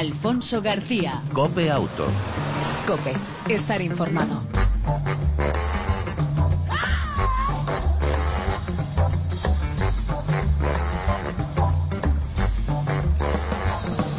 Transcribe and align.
Alfonso 0.00 0.62
García. 0.62 1.22
Cope 1.34 1.70
Auto. 1.70 2.06
Cope, 2.86 3.12
estar 3.50 3.82
informado. 3.82 4.40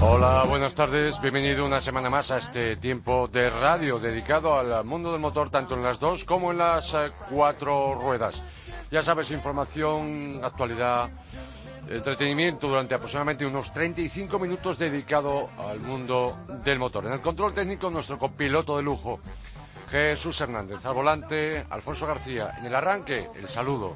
Hola, 0.02 0.44
buenas 0.48 0.76
tardes. 0.76 1.20
Bienvenido 1.20 1.66
una 1.66 1.82
semana 1.82 2.12
más 2.12 2.30
a 2.30 2.38
este 2.38 2.76
tiempo 2.76 3.28
de 3.28 3.50
radio 3.50 3.98
dedicado 3.98 4.60
al 4.60 4.86
mundo 4.86 5.12
del 5.12 5.20
motor, 5.20 5.50
tanto 5.50 5.74
en 5.74 5.82
las 5.82 6.00
dos 6.00 6.26
como 6.26 6.52
en 6.52 6.60
las 6.60 6.94
eh, 6.94 7.10
cuatro 7.28 7.96
ruedas. 7.96 8.36
Ya 8.92 9.02
sabes, 9.02 9.32
información, 9.32 10.42
actualidad, 10.44 11.10
entretenimiento 11.90 12.68
durante 12.68 12.96
aproximadamente 12.96 13.46
unos 13.46 13.74
35 13.74 14.40
minutos 14.40 14.78
dedicado 14.78 15.50
al 15.58 15.80
mundo 15.80 16.38
del 16.64 16.80
motor. 16.80 17.06
En 17.06 17.14
el 17.14 17.22
control 17.22 17.54
técnico, 17.54 17.90
nuestro 17.90 18.18
copiloto 18.18 18.78
de 18.78 18.84
lujo, 18.84 19.20
Jesús 19.90 20.40
Hernández. 20.40 20.86
Al 20.86 20.94
volante, 20.94 21.66
Alfonso 21.70 22.08
García. 22.08 22.56
En 22.58 22.66
el 22.66 22.76
arranque, 22.76 23.30
el 23.36 23.48
saludo. 23.50 23.96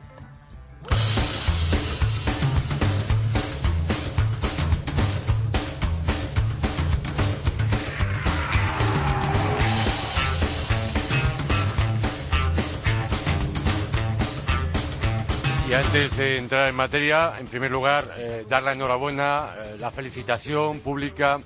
Antes 15.75 16.15
de 16.15 16.37
entrar 16.37 16.69
en 16.69 16.75
materia, 16.75 17.33
en 17.37 17.47
primer 17.47 17.69
lugar, 17.69 18.05
eh, 18.17 18.45
dar 18.47 18.63
la 18.63 18.71
enhorabuena, 18.71 19.55
eh, 19.57 19.75
la 19.77 19.91
felicitación 19.91 20.79
pública 20.79 21.39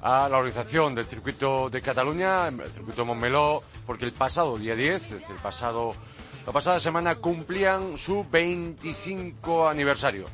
a 0.00 0.28
la 0.30 0.38
organización 0.38 0.94
del 0.94 1.04
circuito 1.04 1.68
de 1.68 1.82
Cataluña, 1.82 2.48
el 2.48 2.72
circuito 2.72 3.04
Montmeló, 3.04 3.62
porque 3.86 4.06
el 4.06 4.12
pasado 4.12 4.56
día 4.56 4.74
10, 4.74 5.12
el 5.12 5.36
pasado, 5.42 5.94
la 6.46 6.52
pasada 6.52 6.80
semana 6.80 7.16
cumplían 7.16 7.98
su 7.98 8.24
25 8.30 9.68
aniversario. 9.68 10.24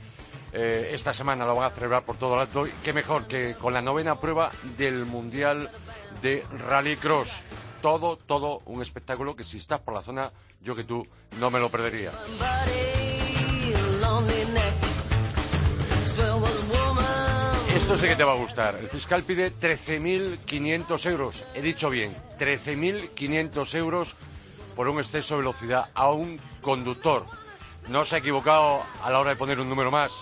Eh, 0.52 0.91
esta 0.92 1.12
semana 1.12 1.47
lo 1.47 1.56
van 1.56 1.72
a 1.72 1.74
celebrar 1.74 2.04
por 2.04 2.19
todo 2.19 2.34
el 2.34 2.41
alto 2.42 2.64
qué 2.84 2.92
mejor 2.92 3.27
que 3.27 3.54
con 3.54 3.74
la 3.74 3.82
novena 3.82 4.20
prueba 4.20 4.52
del 4.78 5.04
Mundial 5.04 5.69
de 6.22 6.44
Rallycross. 6.69 7.30
Todo, 7.82 8.16
todo 8.19 8.62
un 8.66 8.82
espectáculo 8.82 9.34
que 9.34 9.42
si 9.42 9.58
estás 9.58 9.80
por 9.80 9.94
la 9.94 10.02
zona, 10.02 10.30
yo 10.60 10.77
que 10.77 10.84
tú 10.84 11.04
no 11.41 11.50
me 11.50 11.58
lo 11.58 11.70
perdería. 11.70 12.12
Esto 17.76 17.98
sí 17.98 18.08
que 18.08 18.16
te 18.16 18.24
va 18.24 18.32
a 18.32 18.36
gustar. 18.36 18.74
El 18.80 18.88
fiscal 18.88 19.22
pide 19.22 19.52
13.500 19.52 21.06
euros. 21.10 21.44
He 21.54 21.62
dicho 21.62 21.88
bien, 21.88 22.16
13.500 22.38 23.74
euros 23.74 24.14
por 24.74 24.88
un 24.88 24.98
exceso 24.98 25.34
de 25.34 25.42
velocidad 25.42 25.90
a 25.94 26.10
un 26.10 26.40
conductor. 26.62 27.26
No 27.88 28.04
se 28.04 28.16
ha 28.16 28.18
equivocado 28.18 28.82
a 29.02 29.10
la 29.10 29.20
hora 29.20 29.30
de 29.30 29.36
poner 29.36 29.60
un 29.60 29.68
número 29.68 29.90
más. 29.90 30.12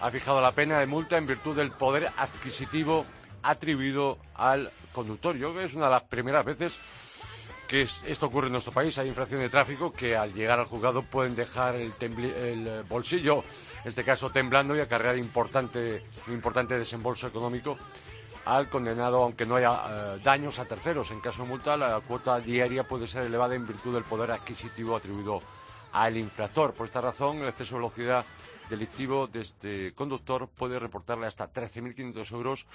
Ha 0.00 0.10
fijado 0.10 0.40
la 0.40 0.52
pena 0.52 0.78
de 0.78 0.86
multa 0.86 1.16
en 1.16 1.26
virtud 1.26 1.56
del 1.56 1.72
poder 1.72 2.08
adquisitivo 2.16 3.04
atribuido 3.42 4.18
al 4.34 4.70
conductor. 4.92 5.34
Yo 5.36 5.50
creo 5.50 5.62
que 5.62 5.66
es 5.66 5.74
una 5.74 5.86
de 5.86 5.92
las 5.92 6.02
primeras 6.04 6.44
veces 6.44 6.78
que 7.68 7.82
es- 7.82 8.02
esto 8.06 8.26
ocurre 8.26 8.46
en 8.46 8.52
nuestro 8.52 8.72
país. 8.72 8.96
Hay 8.98 9.08
infracción 9.08 9.40
de 9.40 9.50
tráfico 9.50 9.92
que 9.92 10.16
al 10.16 10.32
llegar 10.32 10.58
al 10.58 10.64
juzgado 10.66 11.02
pueden 11.02 11.36
dejar 11.36 11.76
el, 11.76 11.92
eh, 12.00 12.82
bolsillo, 12.88 13.44
en 13.84 13.88
este 13.88 14.02
caso 14.02 14.30
temblando, 14.30 14.74
y 14.74 14.80
acarrear 14.80 15.18
importante, 15.18 16.02
un 16.26 16.32
importante 16.32 16.78
desembolso 16.78 17.26
económico 17.28 17.76
al 18.46 18.70
condenado, 18.70 19.22
aunque 19.22 19.44
no 19.44 19.56
haya 19.56 19.82
eh, 19.86 20.20
daños 20.24 20.58
a 20.58 20.64
terceros. 20.64 21.10
En 21.10 21.20
caso 21.20 21.42
de 21.42 21.48
multa, 21.48 21.76
la 21.76 22.00
cuota 22.00 22.40
diaria 22.40 22.84
puede 22.84 23.06
ser 23.06 23.24
elevada 23.24 23.54
en 23.54 23.66
virtud 23.66 23.92
del 23.94 24.04
poder 24.04 24.30
adquisitivo 24.30 24.96
atribuido 24.96 25.42
al 25.92 26.16
infractor. 26.16 26.72
Por 26.72 26.86
esta 26.86 27.02
razón, 27.02 27.38
el 27.42 27.48
exceso 27.48 27.74
de 27.74 27.80
velocidad 27.82 28.24
delictivo 28.68 29.26
de 29.26 29.40
este 29.40 29.92
conductor 29.94 30.48
puede 30.48 30.78
reportarle 30.78 31.26
hasta 31.26 31.52
13.500 31.52 32.32
euros. 32.32 32.66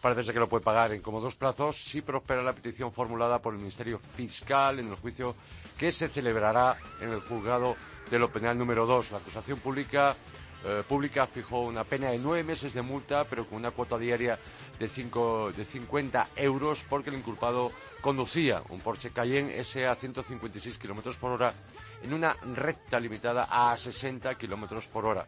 Parece 0.00 0.24
ser 0.24 0.34
que 0.34 0.40
lo 0.40 0.48
puede 0.48 0.64
pagar 0.64 0.92
en 0.92 1.02
cómodos 1.02 1.34
plazos 1.36 1.76
si 1.76 2.02
prospera 2.02 2.42
la 2.42 2.52
petición 2.52 2.92
formulada 2.92 3.40
por 3.40 3.54
el 3.54 3.58
Ministerio 3.58 3.98
Fiscal 3.98 4.78
en 4.78 4.88
el 4.88 4.94
juicio 4.94 5.34
que 5.76 5.90
se 5.90 6.08
celebrará 6.08 6.78
en 7.00 7.10
el 7.10 7.20
juzgado 7.20 7.76
de 8.10 8.18
lo 8.18 8.30
penal 8.30 8.56
número 8.56 8.86
2. 8.86 9.10
La 9.10 9.18
acusación 9.18 9.58
pública 9.58 10.16
eh, 10.64 10.82
pública 10.88 11.26
fijó 11.26 11.60
una 11.62 11.84
pena 11.84 12.10
de 12.10 12.18
nueve 12.18 12.42
meses 12.42 12.74
de 12.74 12.82
multa, 12.82 13.24
pero 13.24 13.46
con 13.46 13.58
una 13.58 13.70
cuota 13.70 13.96
diaria 13.96 14.38
de, 14.78 14.88
cinco, 14.88 15.52
de 15.52 15.64
50 15.64 16.30
euros 16.34 16.84
porque 16.88 17.10
el 17.10 17.16
inculpado 17.16 17.70
conducía 18.00 18.62
un 18.68 18.80
Porsche 18.80 19.10
Cayenne 19.10 19.56
S 19.58 19.86
a 19.86 19.94
156 19.94 20.78
kilómetros 20.78 21.16
por 21.16 21.30
hora 21.30 21.54
en 22.02 22.12
una 22.12 22.34
recta 22.54 22.98
limitada 23.00 23.48
a 23.50 23.76
60 23.76 24.36
kilómetros 24.36 24.86
por 24.86 25.06
hora. 25.06 25.26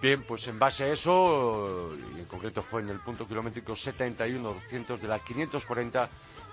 Bien, 0.00 0.24
pues 0.24 0.48
en 0.48 0.58
base 0.58 0.84
a 0.84 0.88
eso, 0.88 1.94
y 2.16 2.20
en 2.20 2.26
concreto 2.26 2.60
fue 2.60 2.82
en 2.82 2.88
el 2.88 2.98
punto 2.98 3.26
kilométrico 3.26 3.74
71-200 3.74 4.98
de 4.98 5.06
la 5.08 5.20
540 5.20 6.10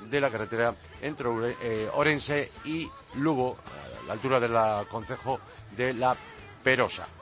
de 0.08 0.22
la 0.22 0.30
carretera 0.30 0.76
entre 1.02 1.30
eh, 1.62 1.90
Orense 1.94 2.52
y 2.66 2.88
Lugo, 3.16 3.58
a 3.58 4.06
la 4.06 4.14
altura 4.14 4.40
del 4.40 4.88
concejo 4.88 5.40
de 5.76 5.96
La 5.96 6.16
Perosa. 6.64 7.19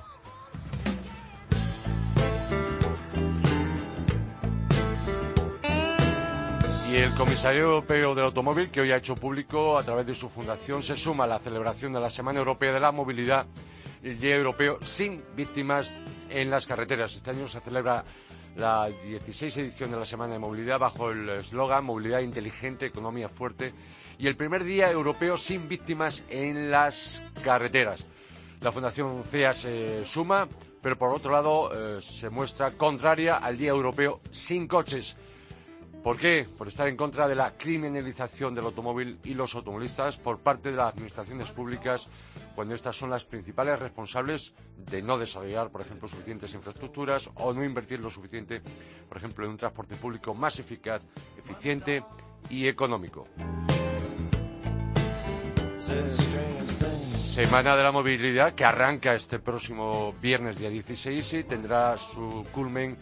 Y 6.90 6.96
el 6.96 7.14
Comisario 7.16 7.64
Europeo 7.64 8.16
del 8.16 8.26
Automóvil, 8.26 8.70
que 8.70 8.80
hoy 8.80 8.92
ha 8.94 8.98
hecho 8.98 9.16
público 9.16 9.78
a 9.78 9.84
través 9.84 10.08
de 10.08 10.14
su 10.16 10.30
fundación, 10.30 10.82
se 10.82 10.96
suma 10.96 11.26
a 11.26 11.28
la 11.28 11.40
celebración 11.40 11.92
de 11.92 12.00
la 12.00 12.10
Semana 12.10 12.40
Europea 12.40 12.72
de 12.72 12.80
la 12.80 12.94
Movilidad 12.94 13.46
el 14.04 14.20
Día 14.20 14.38
Europeo 14.38 14.80
sin 14.84 15.22
víctimas 15.36 15.92
en 16.30 16.50
las 16.50 16.66
carreteras. 16.66 17.14
Este 17.16 17.32
año 17.32 17.48
se 17.48 17.60
celebra 17.60 18.06
la 18.56 18.88
16 18.88 19.58
edición 19.58 19.92
de 19.92 19.98
la 19.98 20.06
Semana 20.06 20.34
de 20.34 20.40
Movilidad 20.40 20.80
bajo 20.80 21.12
el 21.12 21.28
eslogan 21.30 21.84
Movilidad 21.84 22.22
inteligente, 22.22 22.86
economía 22.86 23.28
fuerte 23.28 23.74
y 24.18 24.28
el 24.28 24.38
primer 24.38 24.64
Día 24.64 24.90
Europeo 24.90 25.38
sin 25.38 25.68
víctimas 25.68 26.24
en 26.30 26.72
las 26.72 27.22
carreteras. 27.44 28.06
La 28.62 28.72
Fundación 28.72 29.24
CEA 29.24 29.54
se 29.54 30.06
suma, 30.06 30.48
pero 30.82 30.98
por 30.98 31.10
otro 31.10 31.32
lado 31.32 31.70
eh, 31.74 32.02
se 32.02 32.30
muestra 32.30 32.72
contraria 32.72 33.36
al 33.36 33.58
Día 33.58 33.70
Europeo 33.72 34.22
sin 34.32 34.68
coches. 34.68 35.18
¿Por 36.08 36.18
qué? 36.18 36.48
Por 36.58 36.70
estar 36.70 36.88
en 36.88 36.96
contra 36.96 37.28
de 37.28 37.36
la 37.36 37.58
criminalización 37.58 38.56
del 38.56 38.64
automóvil 38.64 39.20
y 39.26 39.34
los 39.34 39.54
automovilistas 39.56 40.16
por 40.16 40.40
parte 40.40 40.72
de 40.72 40.78
las 40.78 40.94
administraciones 40.94 41.52
públicas 41.52 42.08
cuando 42.56 42.76
estas 42.76 42.96
son 42.96 43.10
las 43.10 43.26
principales 43.26 43.78
responsables 43.78 44.54
de 44.90 45.02
no 45.02 45.18
desarrollar, 45.18 45.70
por 45.70 45.82
ejemplo, 45.82 46.08
suficientes 46.08 46.54
infraestructuras 46.54 47.30
o 47.36 47.54
no 47.54 47.62
invertir 47.62 48.00
lo 48.00 48.10
suficiente, 48.10 48.62
por 49.10 49.18
ejemplo, 49.18 49.44
en 49.44 49.52
un 49.52 49.58
transporte 49.58 49.98
público 49.98 50.34
más 50.34 50.58
eficaz, 50.60 51.02
eficiente 51.38 52.02
y 52.50 52.70
económico. 52.70 53.28
Semana 57.38 57.76
de 57.76 57.84
la 57.84 57.92
Movilidad 57.92 58.56
que 58.56 58.64
arranca 58.64 59.14
este 59.14 59.40
próximo 59.40 60.16
viernes 60.22 60.58
día 60.58 60.70
16 60.70 61.34
y 61.34 61.44
tendrá 61.44 61.98
su 61.98 62.46
culmen 62.54 62.98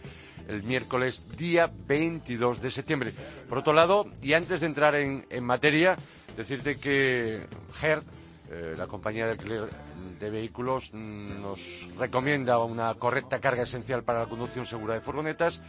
el 0.48 0.62
miércoles 0.62 1.24
día 1.36 1.70
22 1.86 2.60
de 2.60 2.70
septiembre. 2.70 3.12
Por 3.48 3.58
otro 3.58 3.72
lado, 3.72 4.06
y 4.22 4.32
antes 4.32 4.60
de 4.60 4.66
entrar 4.66 4.94
en, 4.94 5.24
materia, 5.42 5.96
decirte 6.36 6.76
que 6.76 7.46
Hertz, 7.82 8.06
eh, 8.50 8.74
la 8.76 8.86
compañía 8.86 9.26
de 9.26 9.36
de 10.18 10.30
vehículos, 10.30 10.90
mm, 10.92 11.40
nos 11.40 11.60
recomienda 11.98 12.58
una 12.58 12.94
correcta 12.94 13.40
carga 13.40 13.62
esencial 13.62 14.02
para 14.02 14.20
la 14.20 14.26
conducción 14.26 14.66
segura 14.66 14.94
de 14.94 15.00
furgonetas. 15.00 15.60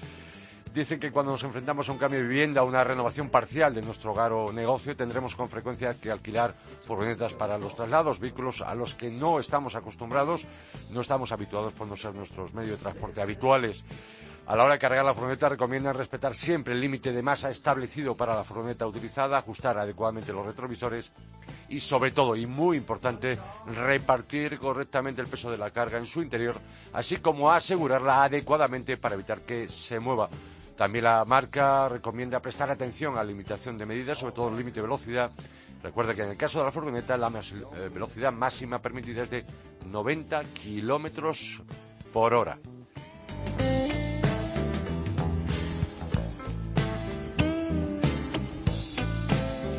Dicen 0.74 1.00
que 1.00 1.12
cuando 1.12 1.32
nos 1.32 1.44
enfrentamos 1.44 1.90
a 1.90 1.92
un 1.92 1.98
cambio 1.98 2.20
de 2.20 2.28
vivienda, 2.28 2.62
a 2.62 2.64
una 2.64 2.84
renovación 2.84 3.30
parcial 3.30 3.74
de 3.74 3.82
nuestro 3.82 4.12
hogar 4.12 4.32
o 4.32 4.52
negocio, 4.52 4.96
tendremos 4.96 5.36
con 5.36 5.50
frecuencia 5.50 5.96
que 5.96 6.12
alquilar 6.12 6.54
furgonetas 6.86 7.34
para 7.34 7.58
los 7.58 7.76
traslados, 7.76 8.20
vehículos 8.20 8.62
a 8.62 8.76
los 8.76 8.94
que 8.94 9.10
no 9.10 9.40
estamos 9.40 9.76
acostumbrados, 9.76 10.46
no 10.92 11.02
estamos 11.02 11.32
habituados 11.32 11.74
por 11.74 11.88
no 11.88 11.96
ser 11.96 12.14
nuestros 12.14 12.54
medios 12.54 12.78
de 12.78 12.84
transporte 12.84 13.22
habituales. 13.22 13.84
A 14.48 14.56
la 14.56 14.64
hora 14.64 14.76
de 14.76 14.80
cargar 14.80 15.04
la 15.04 15.14
furgoneta 15.14 15.50
recomiendan 15.50 15.94
respetar 15.94 16.34
siempre 16.34 16.74
el 16.74 16.80
límite 16.80 17.12
de 17.12 17.22
masa 17.22 17.50
establecido 17.50 18.16
para 18.16 18.34
la 18.34 18.46
furgoneta 18.46 18.88
utilizada, 18.88 19.38
ajustar 19.38 19.78
adecuadamente 19.78 20.32
los 20.32 20.46
retrovisores 20.46 21.12
y 21.68 21.82
sobre 21.82 22.12
todo, 22.12 22.34
y 22.34 22.46
muy 22.46 22.78
importante, 22.78 23.38
repartir 23.66 24.58
correctamente 24.58 25.22
el 25.22 25.28
peso 25.28 25.52
de 25.52 25.58
la 25.58 25.72
carga 25.72 25.98
en 25.98 26.06
su 26.06 26.22
interior, 26.22 26.56
así 26.94 27.18
como 27.18 27.52
asegurarla 27.52 28.24
adecuadamente 28.24 28.96
para 28.96 29.16
evitar 29.16 29.42
que 29.42 29.68
se 29.68 30.00
mueva. 30.00 30.30
También 30.78 31.04
la 31.04 31.26
marca 31.26 31.90
recomienda 31.90 32.42
prestar 32.42 32.72
atención 32.72 33.16
a 33.16 33.18
la 33.18 33.26
limitación 33.26 33.78
de 33.78 33.86
medidas, 33.86 34.18
sobre 34.18 34.34
todo 34.34 34.48
el 34.48 34.58
límite 34.58 34.76
de 34.76 34.84
velocidad. 34.84 35.30
Recuerda 35.84 36.16
que 36.16 36.24
en 36.24 36.30
el 36.30 36.38
caso 36.38 36.60
de 36.60 36.66
la 36.66 36.72
furgoneta 36.72 37.18
la 37.18 37.28
eh, 37.28 37.90
velocidad 37.94 38.32
máxima 38.32 38.82
permitida 38.82 39.24
es 39.24 39.30
de 39.30 39.46
90 39.86 40.42
kilómetros 40.54 41.62
por 42.14 42.34
hora. 42.34 42.58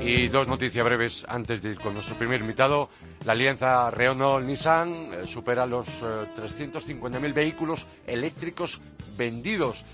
Y 0.09 0.29
dos 0.29 0.49
noticias 0.49 0.83
breves 0.87 1.27
antes 1.29 1.61
de 1.61 1.73
ir 1.73 1.79
con 1.79 1.93
nuestro 1.93 2.17
primer 2.17 2.41
invitado. 2.41 2.89
La 3.27 3.33
alianza 3.33 3.91
Renault-Nissan 3.91 4.89
eh, 5.13 5.27
supera 5.27 5.67
los 5.67 5.87
350.000 6.01 7.27
eh, 7.27 7.33
vehículos 7.35 7.87
eléctricos 8.07 8.81
vendidos. 9.19 9.85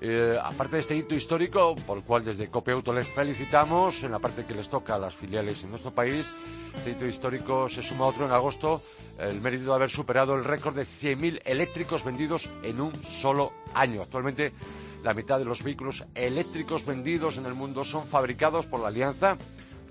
Eh, 0.00 0.38
aparte 0.42 0.76
de 0.76 0.80
este 0.80 0.96
hito 0.96 1.14
histórico, 1.14 1.74
por 1.86 1.98
el 1.98 2.04
cual 2.04 2.24
desde 2.24 2.48
Copiauto 2.48 2.94
les 2.94 3.08
felicitamos, 3.08 4.02
en 4.04 4.12
la 4.12 4.18
parte 4.20 4.46
que 4.46 4.54
les 4.54 4.70
toca 4.70 4.94
a 4.94 4.98
las 4.98 5.14
filiales 5.14 5.62
en 5.62 5.68
nuestro 5.68 5.90
país, 5.90 6.32
este 6.74 6.92
hito 6.92 7.04
histórico 7.04 7.68
se 7.68 7.82
suma 7.82 8.06
otro 8.06 8.24
en 8.24 8.32
agosto, 8.32 8.80
el 9.18 9.38
mérito 9.42 9.66
de 9.66 9.74
haber 9.74 9.90
superado 9.90 10.34
el 10.34 10.44
récord 10.44 10.76
de 10.76 10.86
100.000 10.86 11.42
eléctricos 11.44 12.02
vendidos 12.02 12.48
en 12.62 12.80
un 12.80 12.94
solo 13.04 13.52
año. 13.74 14.00
Actualmente, 14.00 14.54
la 15.02 15.14
mitad 15.14 15.38
de 15.38 15.44
los 15.44 15.62
vehículos 15.62 16.04
eléctricos 16.14 16.84
vendidos 16.84 17.36
en 17.36 17.46
el 17.46 17.54
mundo 17.54 17.84
son 17.84 18.06
fabricados 18.06 18.66
por 18.66 18.80
la 18.80 18.88
alianza 18.88 19.36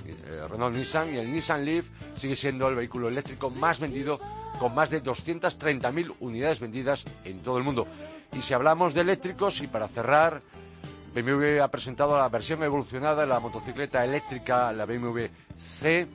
eh, 0.07 0.47
Renault-Nissan 0.49 1.13
y 1.13 1.17
el 1.17 1.31
Nissan 1.31 1.65
Leaf 1.65 1.87
sigue 2.15 2.35
siendo 2.35 2.67
el 2.67 2.75
vehículo 2.75 3.09
eléctrico 3.09 3.49
más 3.49 3.79
vendido 3.79 4.19
con 4.59 4.73
más 4.73 4.89
de 4.89 5.03
230.000 5.03 6.15
unidades 6.19 6.59
vendidas 6.59 7.05
en 7.25 7.39
todo 7.39 7.57
el 7.57 7.63
mundo. 7.63 7.85
Y 8.33 8.41
si 8.41 8.53
hablamos 8.53 8.93
de 8.93 9.01
eléctricos, 9.01 9.61
y 9.61 9.67
para 9.67 9.87
cerrar, 9.87 10.41
BMW 11.13 11.61
ha 11.61 11.67
presentado 11.69 12.17
la 12.17 12.29
versión 12.29 12.63
evolucionada 12.63 13.21
de 13.21 13.27
la 13.27 13.39
motocicleta 13.39 14.03
eléctrica, 14.03 14.71
la 14.71 14.85
BMW 14.85 15.25
C, 15.79 16.07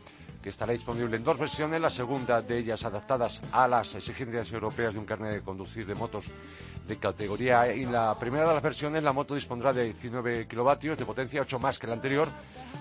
que 0.43 0.49
estará 0.49 0.73
disponible 0.73 1.17
en 1.17 1.25
dos 1.25 1.39
versiones, 1.39 1.81
la 1.81 1.91
segunda 1.91 2.43
de 2.43 2.59
ellas 2.59 2.85
adaptadas 2.85 3.41
a 3.53 3.69
las 3.69 3.95
exigencias 3.95 4.51
europeas 4.53 4.95
de 4.95 5.01
un 5.01 5.07
carnet 5.07 5.33
de 5.33 5.43
conducir 5.43 5.87
de 5.87 5.95
motos 5.95 6.27
de 6.87 6.97
categoría 6.97 7.73
y 7.73 7.87
la 7.87 8.19
primera 8.19 8.47
de 8.47 8.55
las 8.55 8.63
versiones 8.63 9.03
la 9.03 9.13
moto 9.13 9.35
dispondrá 9.35 9.73
de 9.73 9.85
19 9.85 10.47
kilovatios 10.47 10.99
de 10.99 11.05
potencia, 11.05 11.43
8 11.43 11.59
más 11.59 11.79
que 11.79 11.87
la 11.87 11.95
anterior, 11.95 12.29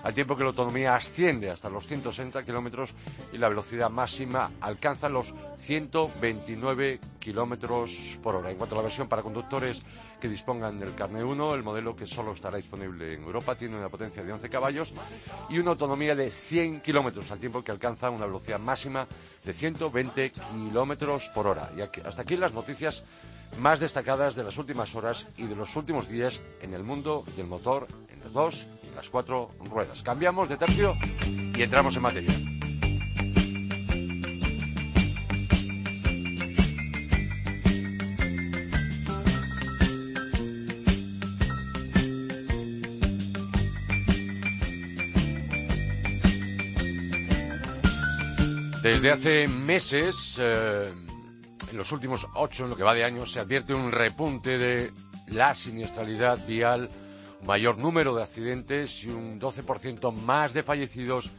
al 0.02 0.14
tiempo 0.14 0.36
que 0.36 0.42
la 0.42 0.50
autonomía 0.50 0.94
asciende 0.94 1.50
hasta 1.50 1.70
los 1.70 1.86
160 1.86 2.44
kilómetros 2.44 2.90
y 3.32 3.38
la 3.38 3.48
velocidad 3.48 3.90
máxima 3.90 4.50
alcanza 4.60 5.08
los 5.08 5.32
129 5.58 7.00
kilómetros 7.20 8.18
por 8.22 8.36
hora. 8.36 8.50
En 8.50 8.56
cuanto 8.56 8.74
a 8.74 8.78
la 8.78 8.84
versión 8.84 9.08
para 9.08 9.22
conductores 9.22 9.82
que 10.20 10.28
dispongan 10.28 10.78
del 10.78 10.94
carne 10.94 11.24
1, 11.24 11.54
el 11.54 11.64
modelo 11.64 11.96
que 11.96 12.06
solo 12.06 12.32
estará 12.32 12.56
disponible 12.56 13.14
en 13.14 13.24
Europa 13.24 13.56
tiene 13.56 13.76
una 13.76 13.88
potencia 13.88 14.22
de 14.22 14.32
11 14.32 14.48
caballos 14.48 14.92
y 15.48 15.58
una 15.58 15.72
autonomía 15.72 16.14
de 16.14 16.30
100 16.30 16.80
kilómetros, 16.80 17.30
al 17.32 17.40
tiempo 17.40 17.62
que 17.64 17.72
alcanza 17.72 18.08
una 18.08 18.26
velocidad 18.26 18.60
máxima 18.60 19.06
de 19.44 19.52
120 19.52 20.30
kilómetros 20.30 21.28
por 21.34 21.48
hora. 21.48 21.72
Y 21.76 21.80
hasta 21.80 22.22
aquí 22.22 22.36
las 22.36 22.52
noticias 22.52 23.04
más 23.58 23.80
destacadas 23.80 24.34
de 24.34 24.44
las 24.44 24.58
últimas 24.58 24.94
horas 24.94 25.26
y 25.36 25.44
de 25.44 25.56
los 25.56 25.74
últimos 25.76 26.08
días 26.08 26.42
en 26.60 26.74
el 26.74 26.82
mundo 26.82 27.24
del 27.36 27.46
motor 27.46 27.86
en 28.08 28.20
las 28.20 28.32
dos 28.32 28.66
y 28.82 28.94
las 28.94 29.08
cuatro 29.08 29.50
ruedas. 29.60 30.02
Cambiamos 30.02 30.48
de 30.48 30.56
tercio 30.56 30.94
y 31.26 31.62
entramos 31.62 31.96
en 31.96 32.02
materia. 32.02 32.34
Desde 48.82 49.12
hace 49.12 49.46
meses, 49.46 50.34
eh, 50.40 50.90
en 51.72 51.78
los 51.78 51.90
últimos 51.90 52.28
ocho, 52.34 52.64
en 52.64 52.70
lo 52.70 52.76
que 52.76 52.84
va 52.84 52.94
de 52.94 53.02
año, 53.02 53.26
se 53.26 53.40
advierte 53.40 53.74
un 53.74 53.90
repunte 53.90 54.58
de 54.58 54.92
la 55.28 55.54
siniestralidad 55.54 56.38
vial, 56.46 56.90
mayor 57.44 57.78
número 57.78 58.14
de 58.14 58.22
accidentes 58.22 59.02
y 59.04 59.08
un 59.08 59.40
12% 59.40 60.12
más 60.12 60.52
de 60.52 60.62
fallecidos 60.62 61.30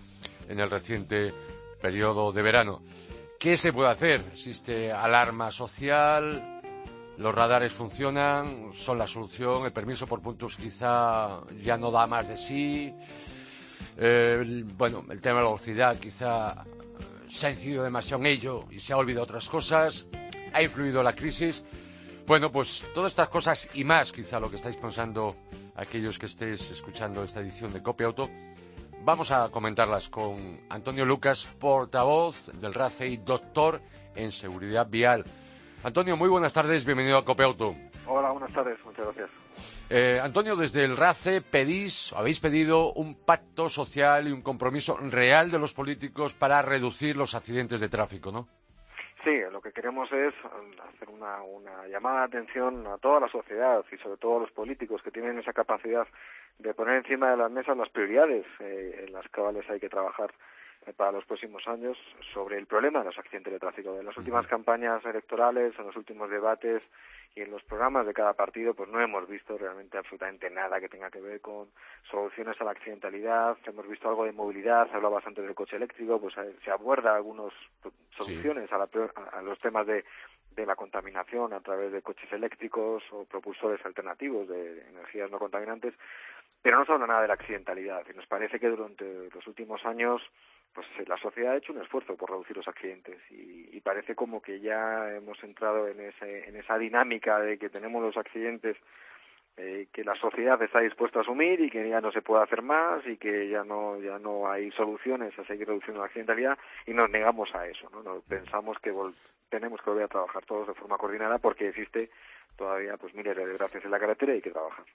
en 0.50 0.60
el 0.60 0.70
reciente 0.70 1.34
periodo 1.82 2.32
de 2.32 2.42
verano. 2.42 2.82
¿Qué 3.40 3.58
se 3.58 3.72
puede 3.72 3.92
hacer? 3.92 4.22
¿Existe 4.32 4.92
alarma 4.92 5.52
social? 5.52 6.62
¿Los 7.18 7.36
radares 7.36 7.72
funcionan? 7.72 8.72
¿Son 8.74 8.98
la 8.98 9.08
solución? 9.08 9.66
¿El 9.66 9.72
permiso 9.72 10.08
por 10.08 10.22
puntos 10.22 10.58
quizá 10.58 11.42
ya 11.62 11.78
no 11.78 11.92
da 11.92 12.08
más 12.08 12.28
de 12.28 12.38
sí? 12.38 12.94
Bueno, 14.78 15.06
el 15.10 15.22
tema 15.22 15.40
de 15.40 15.44
la 15.44 15.50
velocidad 15.50 16.00
quizá 16.00 16.66
se 17.30 17.48
ha 17.48 17.52
incidido 17.52 17.84
demasiado 17.84 18.22
en 18.24 18.28
ello 18.28 18.66
y 18.72 18.80
se 18.80 18.94
ha 18.94 18.98
olvidado 18.98 19.24
otras 19.24 19.50
cosas, 19.50 20.06
ha 20.54 20.62
influido 20.62 21.04
la 21.04 21.14
crisis. 21.14 21.64
Bueno, 22.26 22.52
pues 22.52 22.88
todas 22.94 23.12
estas 23.12 23.28
cosas 23.28 23.70
y 23.74 23.84
más, 23.84 24.12
quizá 24.12 24.40
lo 24.40 24.50
que 24.50 24.56
estáis 24.56 24.78
pensando 24.78 25.36
aquellos 25.76 26.18
que 26.18 26.28
estéis 26.28 26.72
escuchando 26.72 27.24
esta 27.24 27.42
edición 27.42 27.74
de 27.74 27.84
Copia 27.84 28.08
Auto, 28.08 28.30
vamos 29.02 29.32
a 29.32 29.50
comentarlas 29.50 30.08
con 30.10 30.62
Antonio 30.70 31.06
Lucas, 31.06 31.48
portavoz 31.60 32.48
del 32.54 32.74
RACE 32.74 33.08
y 33.08 33.18
doctor 33.18 33.82
en 34.16 34.32
seguridad 34.32 34.88
vial. 34.90 35.26
Antonio, 35.84 36.16
muy 36.16 36.30
buenas 36.30 36.54
tardes, 36.54 36.86
bienvenido 36.86 37.18
a 37.18 37.26
Copia 37.26 37.46
Auto. 37.46 37.76
Hola, 38.08 38.32
buenas 38.32 38.54
tardes, 38.54 38.78
muchas 38.86 39.06
gracias. 39.06 39.30
Eh, 39.90 40.20
Antonio, 40.22 40.56
desde 40.56 40.86
el 40.86 40.96
RACE 40.96 41.42
pedís, 41.42 42.14
habéis 42.14 42.40
pedido 42.40 42.94
un 42.94 43.16
pacto 43.16 43.70
social 43.70 44.28
y 44.28 44.32
un 44.32 44.42
compromiso 44.42 44.98
real 44.98 45.52
de 45.52 45.60
los 45.60 45.74
políticos 45.74 46.34
para 46.34 46.62
reducir 46.62 47.18
los 47.18 47.36
accidentes 47.36 47.82
de 47.82 47.90
tráfico, 47.90 48.32
¿no? 48.32 48.48
Sí, 49.24 49.40
lo 49.52 49.62
que 49.62 49.72
queremos 49.72 50.12
es 50.12 50.34
um, 50.44 50.72
hacer 50.90 51.08
una, 51.10 51.40
llamada 51.88 52.20
de 52.20 52.26
atención 52.26 52.86
a 52.88 52.98
toda 52.98 53.22
la 53.22 53.30
sociedad 53.30 53.86
y 53.90 53.98
sobre 53.98 54.18
todo 54.18 54.38
a 54.38 54.40
los 54.42 54.52
políticos 54.52 55.02
que 55.02 55.12
tienen 55.12 55.40
esa 55.40 55.54
capacidad 55.54 56.06
de 56.60 56.74
poner 56.74 56.98
encima 56.98 57.32
de 57.32 57.38
la 57.38 57.48
mesa 57.48 57.74
las 57.74 57.90
prioridades 57.90 58.46
eh, 58.60 59.06
en 59.08 59.14
las 59.14 59.26
cuales 59.30 59.70
hay 59.70 59.80
que 59.80 59.88
trabajar 59.88 60.34
eh, 60.86 60.92
para 60.92 61.14
los 61.14 61.24
próximos 61.26 61.66
años 61.70 61.98
sobre 62.34 62.58
el 62.58 62.66
problema 62.66 63.00
de 63.00 63.06
los 63.06 63.18
accidentes 63.18 63.54
de 63.54 63.60
tráfico. 63.60 63.98
En 63.98 64.06
las 64.06 64.18
últimas 64.18 64.46
campañas 64.48 65.06
electorales, 65.06 65.74
en 65.80 65.86
los 65.86 65.96
últimos 65.96 66.30
debates 66.30 66.84
y 67.36 67.42
en 67.42 67.52
los 67.52 67.64
programas 67.64 68.06
de 68.06 68.14
cada 68.14 68.34
partido, 68.34 68.74
pues 68.76 68.90
no 68.90 69.02
hemos 69.02 69.28
visto 69.28 69.58
realmente 69.58 69.98
absolutamente 69.98 70.50
nada 70.52 70.80
que 70.80 70.90
tenga 70.90 71.10
que 71.10 71.20
ver 71.20 71.42
con 71.42 71.68
soluciones 72.10 72.60
a 72.62 72.64
la 72.64 72.72
accidentalidad. 72.72 73.58
Hemos 73.66 73.88
visto 73.88 74.08
algo 74.08 74.26
de 74.26 74.32
movilidad, 74.32 74.88
se 74.90 74.96
hablaba 74.96 75.20
antes 75.26 75.44
del 75.44 75.56
coche 75.56 75.78
eléctrico, 75.78 76.20
pues 76.20 76.38
eh, 76.38 76.56
se 76.64 76.70
aborda 76.70 77.16
algunas 77.16 77.52
soluciones 78.16 78.72
a, 78.72 78.76
a, 78.76 79.42
los 79.42 79.60
temas 79.60 79.88
de, 79.88 80.06
de 80.52 80.66
la 80.66 80.76
contaminación 80.76 81.54
a 81.54 81.60
través 81.62 81.92
de 81.92 82.04
coches 82.04 82.32
eléctricos 82.32 83.04
o 83.12 83.26
propulsores 83.26 83.84
alternativos 83.84 84.48
de 84.48 84.82
energías 84.90 85.32
no 85.32 85.40
contaminantes, 85.40 85.96
pero 86.62 86.78
no 86.78 86.86
se 86.86 86.92
habla 86.92 87.08
nada 87.08 87.22
de 87.24 87.28
la 87.30 87.34
accidentalidad. 87.34 88.06
Y 88.12 88.16
nos 88.16 88.28
parece 88.28 88.60
que 88.60 88.70
durante 88.70 89.30
los 89.34 89.48
últimos 89.48 89.84
años 89.86 90.22
pues 90.74 90.88
eh, 91.00 91.06
la 91.08 91.18
sociedad 91.18 91.54
ha 91.54 91.58
hecho 91.58 91.74
un 91.74 91.82
esfuerzo 91.82 92.16
por 92.16 92.30
reducir 92.30 92.58
los 92.58 92.68
accidentes 92.68 93.20
y, 93.30 93.70
y, 93.72 93.82
parece 93.82 94.16
como 94.16 94.42
que 94.42 94.60
ya 94.60 95.14
hemos 95.16 95.42
entrado 95.44 95.88
en, 95.88 96.00
ese, 96.00 96.48
en 96.48 96.56
esa 96.56 96.78
dinámica 96.78 97.40
de 97.40 97.58
que 97.58 97.70
tenemos 97.70 98.02
los 98.02 98.18
accidentes 98.18 98.78
eh, 99.56 99.88
que 99.94 100.04
la 100.04 100.16
sociedad 100.16 100.60
está 100.64 100.80
dispuesta 100.80 101.20
a 101.20 101.22
asumir 101.22 101.62
y 101.62 101.70
que 101.70 101.88
ya 101.88 102.02
no 102.02 102.12
se 102.12 102.24
puede 102.24 102.44
hacer 102.44 102.64
más 102.64 103.06
y 103.06 103.18
que 103.18 103.48
ya 103.50 103.64
no 103.64 104.00
ya 104.00 104.18
no 104.18 104.50
hay 104.50 104.72
soluciones 104.72 105.38
a 105.38 105.46
seguir 105.46 105.68
reduciendo 105.68 106.00
la 106.00 106.08
accidentalidad 106.08 106.58
y 106.88 106.94
nos 106.94 107.08
negamos 107.12 107.54
a 107.54 107.68
eso 107.68 107.88
no 108.04 108.22
pensamos 108.28 108.80
que 108.80 108.92
tenemos 109.50 109.80
que 109.80 109.92
volver 109.92 110.06
a 110.06 110.08
trabajar 110.08 110.44
todos 110.46 110.68
de 110.70 110.74
forma 110.74 110.98
coordinada 110.98 111.38
porque 111.38 111.68
existe 111.68 112.10
todavía 112.56 112.98
pues 112.98 113.14
miles 113.14 113.36
de 113.36 113.46
desgracias 113.46 113.84
en 113.86 113.92
la 113.92 114.00
carretera 114.00 114.36
y 114.36 114.42
que 114.42 114.52
trabajar. 114.52 114.86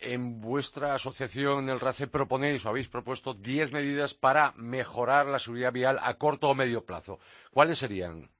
En 0.00 0.40
vuestra 0.40 0.94
asociación, 0.94 1.68
el 1.68 1.80
RACE, 1.80 2.06
proponéis 2.06 2.64
o 2.64 2.68
habéis 2.68 2.88
propuesto 2.88 3.34
10 3.34 3.72
medidas 3.72 4.14
para 4.14 4.52
mejorar 4.56 5.26
la 5.26 5.38
seguridad 5.38 5.72
vial 5.72 5.98
a 6.02 6.14
corto 6.14 6.48
o 6.48 6.54
medio 6.54 6.84
plazo. 6.84 7.18
¿Cuáles 7.50 7.78
serían? 7.78 8.30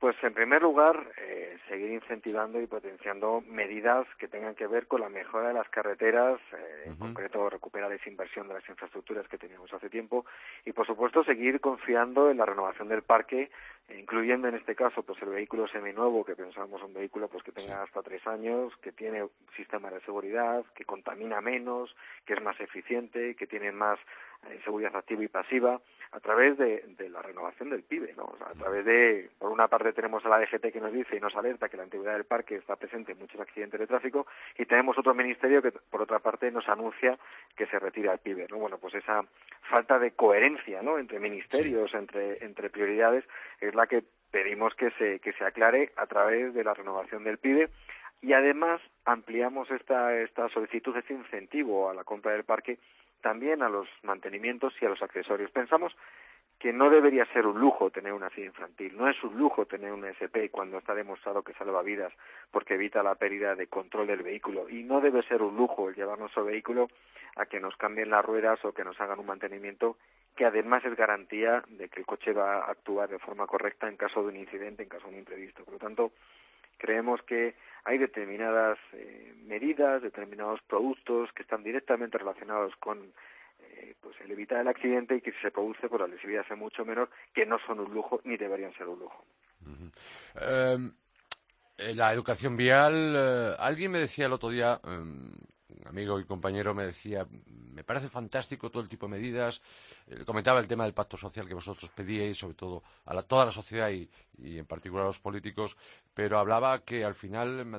Pues 0.00 0.16
en 0.22 0.34
primer 0.34 0.60
lugar, 0.60 1.02
eh, 1.16 1.56
seguir 1.68 1.90
incentivando 1.92 2.60
y 2.60 2.66
potenciando 2.66 3.42
medidas 3.48 4.06
que 4.18 4.28
tengan 4.28 4.54
que 4.54 4.66
ver 4.66 4.86
con 4.86 5.00
la 5.00 5.08
mejora 5.08 5.48
de 5.48 5.54
las 5.54 5.68
carreteras, 5.70 6.38
eh, 6.52 6.82
en 6.86 6.96
concreto 6.96 7.48
recuperar 7.48 7.90
esa 7.92 8.10
inversión 8.10 8.46
de 8.48 8.54
las 8.54 8.68
infraestructuras 8.68 9.26
que 9.28 9.38
teníamos 9.38 9.72
hace 9.72 9.88
tiempo 9.88 10.26
y 10.64 10.72
por 10.72 10.86
supuesto 10.86 11.24
seguir 11.24 11.60
confiando 11.60 12.30
en 12.30 12.36
la 12.36 12.44
renovación 12.44 12.88
del 12.88 13.02
parque, 13.02 13.50
incluyendo 13.96 14.48
en 14.48 14.56
este 14.56 14.74
caso 14.74 15.02
pues 15.02 15.20
el 15.22 15.30
vehículo 15.30 15.68
seminuevo, 15.68 16.24
que 16.24 16.36
pensamos 16.36 16.82
un 16.82 16.92
vehículo 16.92 17.28
pues 17.28 17.42
que 17.42 17.52
tenga 17.52 17.82
hasta 17.82 18.02
tres 18.02 18.26
años, 18.26 18.76
que 18.82 18.92
tiene 18.92 19.26
sistema 19.56 19.90
de 19.90 20.00
seguridad, 20.00 20.64
que 20.74 20.84
contamina 20.84 21.40
menos, 21.40 21.94
que 22.26 22.34
es 22.34 22.42
más 22.42 22.58
eficiente, 22.60 23.34
que 23.36 23.46
tiene 23.46 23.72
más 23.72 23.98
eh, 24.50 24.60
seguridad 24.64 24.94
activa 24.96 25.24
y 25.24 25.28
pasiva 25.28 25.80
a 26.14 26.20
través 26.20 26.56
de, 26.56 26.84
la 27.10 27.22
renovación 27.22 27.70
del 27.70 27.82
PIB, 27.82 28.16
¿no? 28.16 28.36
a 28.40 28.52
través 28.54 28.84
de, 28.84 29.30
por 29.38 29.50
una 29.50 29.66
parte 29.66 29.92
tenemos 29.92 30.24
a 30.24 30.28
la 30.28 30.38
DGT 30.38 30.72
que 30.72 30.80
nos 30.80 30.92
dice 30.92 31.16
y 31.16 31.20
nos 31.20 31.34
alerta 31.34 31.68
que 31.68 31.76
la 31.76 31.82
antigüedad 31.82 32.14
del 32.14 32.24
parque 32.24 32.54
está 32.54 32.76
presente 32.76 33.12
en 33.12 33.18
muchos 33.18 33.40
accidentes 33.40 33.80
de 33.80 33.86
tráfico 33.88 34.26
y 34.56 34.64
tenemos 34.64 34.96
otro 34.96 35.12
ministerio 35.12 35.60
que 35.60 35.72
por 35.72 36.02
otra 36.02 36.20
parte 36.20 36.52
nos 36.52 36.68
anuncia 36.68 37.18
que 37.56 37.66
se 37.66 37.80
retira 37.80 38.12
el 38.12 38.20
PIB, 38.20 38.48
¿no? 38.48 38.58
Bueno, 38.58 38.78
pues 38.78 38.94
esa 38.94 39.24
falta 39.68 39.98
de 39.98 40.12
coherencia, 40.12 40.82
¿no? 40.82 40.98
Entre 40.98 41.18
ministerios, 41.18 41.92
entre, 41.94 42.44
entre 42.44 42.70
prioridades, 42.70 43.24
es 43.60 43.74
la 43.74 43.88
que 43.88 44.04
pedimos 44.30 44.72
que 44.76 44.92
se, 44.92 45.18
que 45.18 45.32
se 45.32 45.44
aclare 45.44 45.90
a 45.96 46.06
través 46.06 46.54
de 46.54 46.62
la 46.62 46.74
renovación 46.74 47.24
del 47.24 47.38
PIB 47.38 47.68
y 48.22 48.32
además 48.32 48.80
ampliamos 49.04 49.70
esta, 49.70 50.16
esta 50.16 50.48
solicitud, 50.50 50.96
este 50.96 51.12
incentivo 51.12 51.90
a 51.90 51.94
la 51.94 52.04
compra 52.04 52.32
del 52.32 52.44
parque 52.44 52.78
también 53.24 53.62
a 53.62 53.70
los 53.70 53.88
mantenimientos 54.02 54.74
y 54.82 54.84
a 54.84 54.90
los 54.90 55.00
accesorios. 55.00 55.50
Pensamos 55.50 55.96
que 56.58 56.74
no 56.74 56.90
debería 56.90 57.24
ser 57.32 57.46
un 57.46 57.58
lujo 57.58 57.90
tener 57.90 58.12
una 58.12 58.28
silla 58.28 58.48
infantil, 58.48 58.94
no 58.98 59.08
es 59.08 59.16
un 59.24 59.38
lujo 59.38 59.64
tener 59.64 59.92
un 59.92 60.04
SP 60.04 60.52
cuando 60.52 60.76
está 60.76 60.94
demostrado 60.94 61.42
que 61.42 61.54
salva 61.54 61.82
vidas 61.82 62.12
porque 62.50 62.74
evita 62.74 63.02
la 63.02 63.14
pérdida 63.14 63.54
de 63.54 63.66
control 63.66 64.08
del 64.08 64.22
vehículo 64.22 64.68
y 64.68 64.82
no 64.82 65.00
debe 65.00 65.22
ser 65.22 65.40
un 65.40 65.56
lujo 65.56 65.88
el 65.88 65.94
llevar 65.94 66.18
nuestro 66.18 66.44
vehículo 66.44 66.88
a 67.36 67.46
que 67.46 67.60
nos 67.60 67.74
cambien 67.76 68.10
las 68.10 68.24
ruedas 68.24 68.62
o 68.62 68.72
que 68.72 68.84
nos 68.84 69.00
hagan 69.00 69.18
un 69.18 69.26
mantenimiento 69.26 69.96
que 70.36 70.44
además 70.44 70.84
es 70.84 70.94
garantía 70.94 71.64
de 71.66 71.88
que 71.88 72.00
el 72.00 72.06
coche 72.06 72.32
va 72.34 72.58
a 72.58 72.70
actuar 72.70 73.08
de 73.08 73.18
forma 73.18 73.46
correcta 73.46 73.88
en 73.88 73.96
caso 73.96 74.20
de 74.20 74.28
un 74.28 74.36
incidente, 74.36 74.82
en 74.82 74.90
caso 74.90 75.06
de 75.06 75.14
un 75.14 75.18
imprevisto. 75.20 75.64
Por 75.64 75.74
lo 75.74 75.80
tanto, 75.80 76.12
creemos 76.78 77.22
que 77.22 77.54
hay 77.84 77.98
determinadas 77.98 78.78
eh, 78.92 79.34
medidas, 79.44 80.02
determinados 80.02 80.60
productos 80.62 81.30
que 81.32 81.42
están 81.42 81.62
directamente 81.62 82.18
relacionados 82.18 82.74
con 82.76 83.12
eh, 83.60 83.94
pues 84.00 84.16
el 84.22 84.30
evitar 84.30 84.60
el 84.60 84.68
accidente 84.68 85.16
y 85.16 85.20
que 85.20 85.32
si 85.32 85.38
se 85.40 85.50
produce 85.50 85.88
pues 85.88 86.00
la 86.00 86.08
lesividad 86.08 86.46
sea 86.46 86.56
mucho 86.56 86.84
menor, 86.84 87.10
que 87.34 87.44
no 87.44 87.58
son 87.66 87.80
un 87.80 87.92
lujo 87.92 88.20
ni 88.24 88.36
deberían 88.36 88.74
ser 88.74 88.88
un 88.88 88.98
lujo. 89.00 89.24
Em, 90.40 90.92
eh, 91.76 91.94
la 91.94 92.12
educación 92.12 92.56
vial, 92.56 93.56
alguien 93.58 93.92
me 93.92 93.98
decía 93.98 94.26
el 94.26 94.32
otro 94.32 94.48
día, 94.48 94.80
em, 94.84 95.32
amigo 95.84 96.18
y 96.18 96.24
compañero 96.24 96.74
me 96.74 96.86
decía, 96.86 97.26
me 97.46 97.84
parece 97.84 98.08
fantástico 98.08 98.70
todo 98.70 98.82
el 98.82 98.88
tipo 98.88 99.06
de 99.06 99.12
medidas. 99.12 99.60
Eh, 100.06 100.24
comentaba 100.24 100.60
el 100.60 100.66
tema 100.66 100.84
del 100.84 100.94
pacto 100.94 101.16
social 101.16 101.46
que 101.46 101.54
vosotros 101.54 101.90
pedíais, 101.90 102.38
sobre 102.38 102.54
todo 102.54 102.82
a 103.04 103.22
toda 103.22 103.46
la 103.46 103.50
sociedad 103.50 103.90
y, 103.90 104.08
en 104.38 104.66
particular 104.66 105.04
a 105.04 105.08
los 105.08 105.18
políticos, 105.18 105.76
pero 106.12 106.38
hablaba 106.38 106.84
que 106.84 107.04
al 107.04 107.14
final 107.14 107.70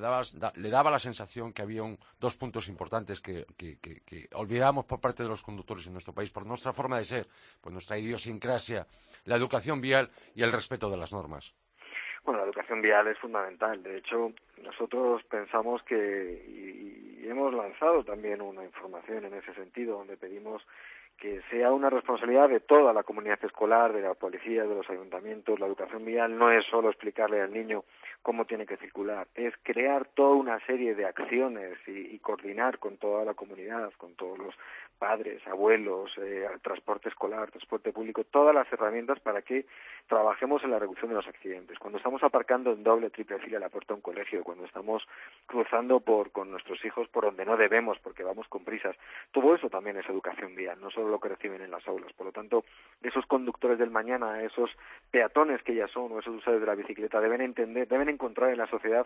le 0.55 0.69
daba 0.69 0.91
la 0.91 0.99
sensación 0.99 1.53
que 1.53 1.61
había 1.61 1.81
dos 2.19 2.35
puntos 2.35 2.67
importantes 2.67 3.21
que, 3.21 3.45
que, 3.57 4.29
olvidamos 4.33 4.85
por 4.85 4.99
parte 4.99 5.23
de 5.23 5.29
los 5.29 5.41
conductores 5.41 5.85
en 5.87 5.93
nuestro 5.93 6.13
país, 6.13 6.29
por 6.31 6.45
nuestra 6.45 6.73
forma 6.73 6.97
de 6.97 7.05
ser, 7.05 7.27
por 7.61 7.71
nuestra 7.71 7.97
idiosincrasia, 7.97 8.87
la 9.25 9.35
educación 9.35 9.81
vial 9.81 10.09
y 10.33 10.43
el 10.43 10.51
respeto 10.51 10.89
de 10.89 10.97
las 10.97 11.11
normas. 11.11 11.53
Bueno, 12.25 12.39
la 12.39 12.47
educación 12.47 12.81
vial 12.81 13.07
es 13.07 13.19
fundamental. 13.19 13.83
De 13.83 13.97
hecho, 13.97 14.31
nosotros 14.63 15.23
pensamos 15.25 15.83
que, 15.83 15.95
y, 15.95 17.27
hemos 17.29 17.53
lanzado 17.53 18.03
también 18.03 18.41
una 18.41 18.63
información 18.63 19.25
en 19.25 19.35
ese 19.35 19.53
sentido, 19.53 19.99
donde 19.99 20.17
pedimos 20.17 20.65
que 21.17 21.41
sea 21.49 21.71
una 21.71 21.89
responsabilidad 21.89 22.49
de 22.49 22.59
toda 22.59 22.93
la 22.93 23.03
comunidad 23.03 23.39
escolar, 23.45 23.93
de 23.93 24.01
la 24.01 24.15
policía, 24.15 24.63
de 24.63 24.75
los 24.75 24.89
ayuntamientos. 24.89 25.59
La 25.59 25.67
educación 25.67 26.03
vial 26.03 26.37
no 26.37 26.51
es 26.51 26.65
solo 26.65 26.89
explicarle 26.89 27.41
al 27.41 27.53
niño 27.53 27.83
cómo 28.23 28.45
tiene 28.45 28.65
que 28.65 28.77
circular, 28.77 29.27
es 29.35 29.53
crear 29.61 30.05
toda 30.15 30.35
una 30.35 30.59
serie 30.65 30.95
de 30.95 31.05
acciones 31.05 31.77
y, 31.87 32.15
y 32.15 32.19
coordinar 32.19 32.79
con 32.79 32.97
toda 32.97 33.23
la 33.23 33.35
comunidad, 33.35 33.93
con 33.97 34.15
todos 34.15 34.39
los 34.39 34.55
padres, 34.97 35.45
abuelos, 35.47 36.11
eh, 36.17 36.47
transporte 36.61 37.09
escolar, 37.09 37.51
transporte 37.51 37.91
público, 37.91 38.23
todas 38.23 38.55
las 38.55 38.71
herramientas 38.71 39.19
para 39.19 39.41
que 39.41 39.65
trabajemos 40.07 40.63
en 40.63 40.71
la 40.71 40.79
reducción 40.79 41.09
de 41.09 41.15
los 41.15 41.27
accidentes. 41.27 41.77
Cuando 41.79 41.97
estamos 41.97 42.23
aparcando 42.23 42.71
en 42.71 42.83
doble, 42.83 43.09
triple 43.09 43.39
fila 43.39 43.57
a 43.57 43.61
la 43.61 43.69
puerta 43.69 43.93
de 43.93 43.97
un 43.97 44.01
colegio, 44.01 44.43
cuando 44.43 44.65
estamos 44.65 45.03
cruzando 45.45 45.99
por, 45.99 46.31
con 46.31 46.51
nuestros 46.51 46.83
hijos 46.85 47.07
por 47.09 47.25
donde 47.25 47.45
no 47.45 47.57
debemos 47.57 47.97
porque 47.99 48.23
vamos 48.23 48.47
con 48.47 48.63
prisas, 48.63 48.95
todo 49.31 49.55
eso 49.55 49.69
también 49.69 49.97
es 49.97 50.09
educación 50.09 50.55
vial, 50.55 50.79
no 50.79 50.89
solo 50.91 51.09
lo 51.09 51.19
que 51.19 51.29
reciben 51.29 51.61
en 51.61 51.71
las 51.71 51.87
aulas. 51.87 52.13
Por 52.13 52.27
lo 52.27 52.31
tanto, 52.31 52.65
esos 53.01 53.25
conductores 53.25 53.77
del 53.77 53.91
mañana, 53.91 54.41
esos 54.43 54.69
peatones 55.11 55.61
que 55.63 55.75
ya 55.75 55.87
son 55.87 56.11
o 56.11 56.19
esos 56.19 56.35
usuarios 56.35 56.61
de 56.61 56.67
la 56.67 56.75
bicicleta 56.75 57.19
deben 57.19 57.41
entender, 57.41 57.87
deben 57.87 58.09
encontrar 58.09 58.51
en 58.51 58.57
la 58.57 58.67
sociedad 58.67 59.05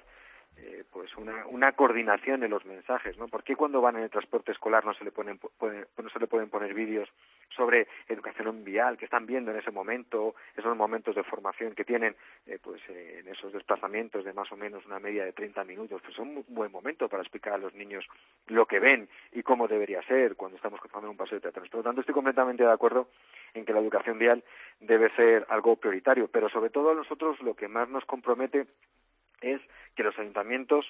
eh, 0.57 0.83
pues 0.91 1.15
una, 1.17 1.45
una 1.47 1.71
coordinación 1.73 2.43
en 2.43 2.51
los 2.51 2.65
mensajes, 2.65 3.17
¿no? 3.17 3.27
¿Por 3.27 3.43
qué 3.43 3.55
cuando 3.55 3.81
van 3.81 3.97
en 3.97 4.03
el 4.03 4.09
transporte 4.09 4.51
escolar 4.51 4.85
no 4.85 4.93
se 4.93 5.03
le 5.03 5.11
ponen 5.11 5.39
no 5.61 6.09
se 6.09 6.19
le 6.19 6.27
pueden 6.27 6.49
poner 6.49 6.73
vídeos 6.73 7.09
sobre 7.55 7.87
educación 8.07 8.63
vial 8.63 8.97
que 8.97 9.05
están 9.05 9.25
viendo 9.25 9.51
en 9.51 9.57
ese 9.57 9.71
momento, 9.71 10.35
esos 10.55 10.75
momentos 10.75 11.15
de 11.15 11.23
formación 11.23 11.75
que 11.75 11.85
tienen, 11.85 12.15
eh, 12.45 12.59
pues 12.61 12.81
eh, 12.89 13.19
en 13.19 13.27
esos 13.27 13.53
desplazamientos 13.53 14.25
de 14.25 14.33
más 14.33 14.51
o 14.51 14.57
menos 14.57 14.85
una 14.85 14.99
media 14.99 15.25
de 15.25 15.33
30 15.33 15.63
minutos, 15.63 16.01
pues 16.01 16.15
son 16.15 16.29
un 16.29 16.45
buen 16.47 16.71
momento 16.71 17.07
para 17.07 17.23
explicar 17.23 17.53
a 17.53 17.57
los 17.57 17.73
niños 17.73 18.05
lo 18.47 18.65
que 18.65 18.79
ven 18.79 19.09
y 19.31 19.43
cómo 19.43 19.67
debería 19.67 20.01
ser 20.03 20.35
cuando 20.35 20.57
estamos 20.57 20.79
cruzando 20.79 21.09
un 21.09 21.17
paseo 21.17 21.37
de 21.37 21.41
teatro. 21.41 21.63
Por 21.69 21.79
lo 21.79 21.83
tanto, 21.83 22.01
estoy 22.01 22.15
completamente 22.15 22.63
de 22.63 22.71
acuerdo 22.71 23.09
en 23.53 23.65
que 23.65 23.73
la 23.73 23.79
educación 23.79 24.19
vial 24.19 24.43
debe 24.79 25.09
ser 25.15 25.45
algo 25.49 25.75
prioritario, 25.75 26.27
pero 26.27 26.49
sobre 26.49 26.69
todo 26.69 26.91
a 26.91 26.95
nosotros 26.95 27.39
lo 27.41 27.55
que 27.55 27.67
más 27.67 27.89
nos 27.89 28.05
compromete 28.05 28.67
es 29.41 29.61
que 29.95 30.03
los 30.03 30.17
ayuntamientos 30.17 30.85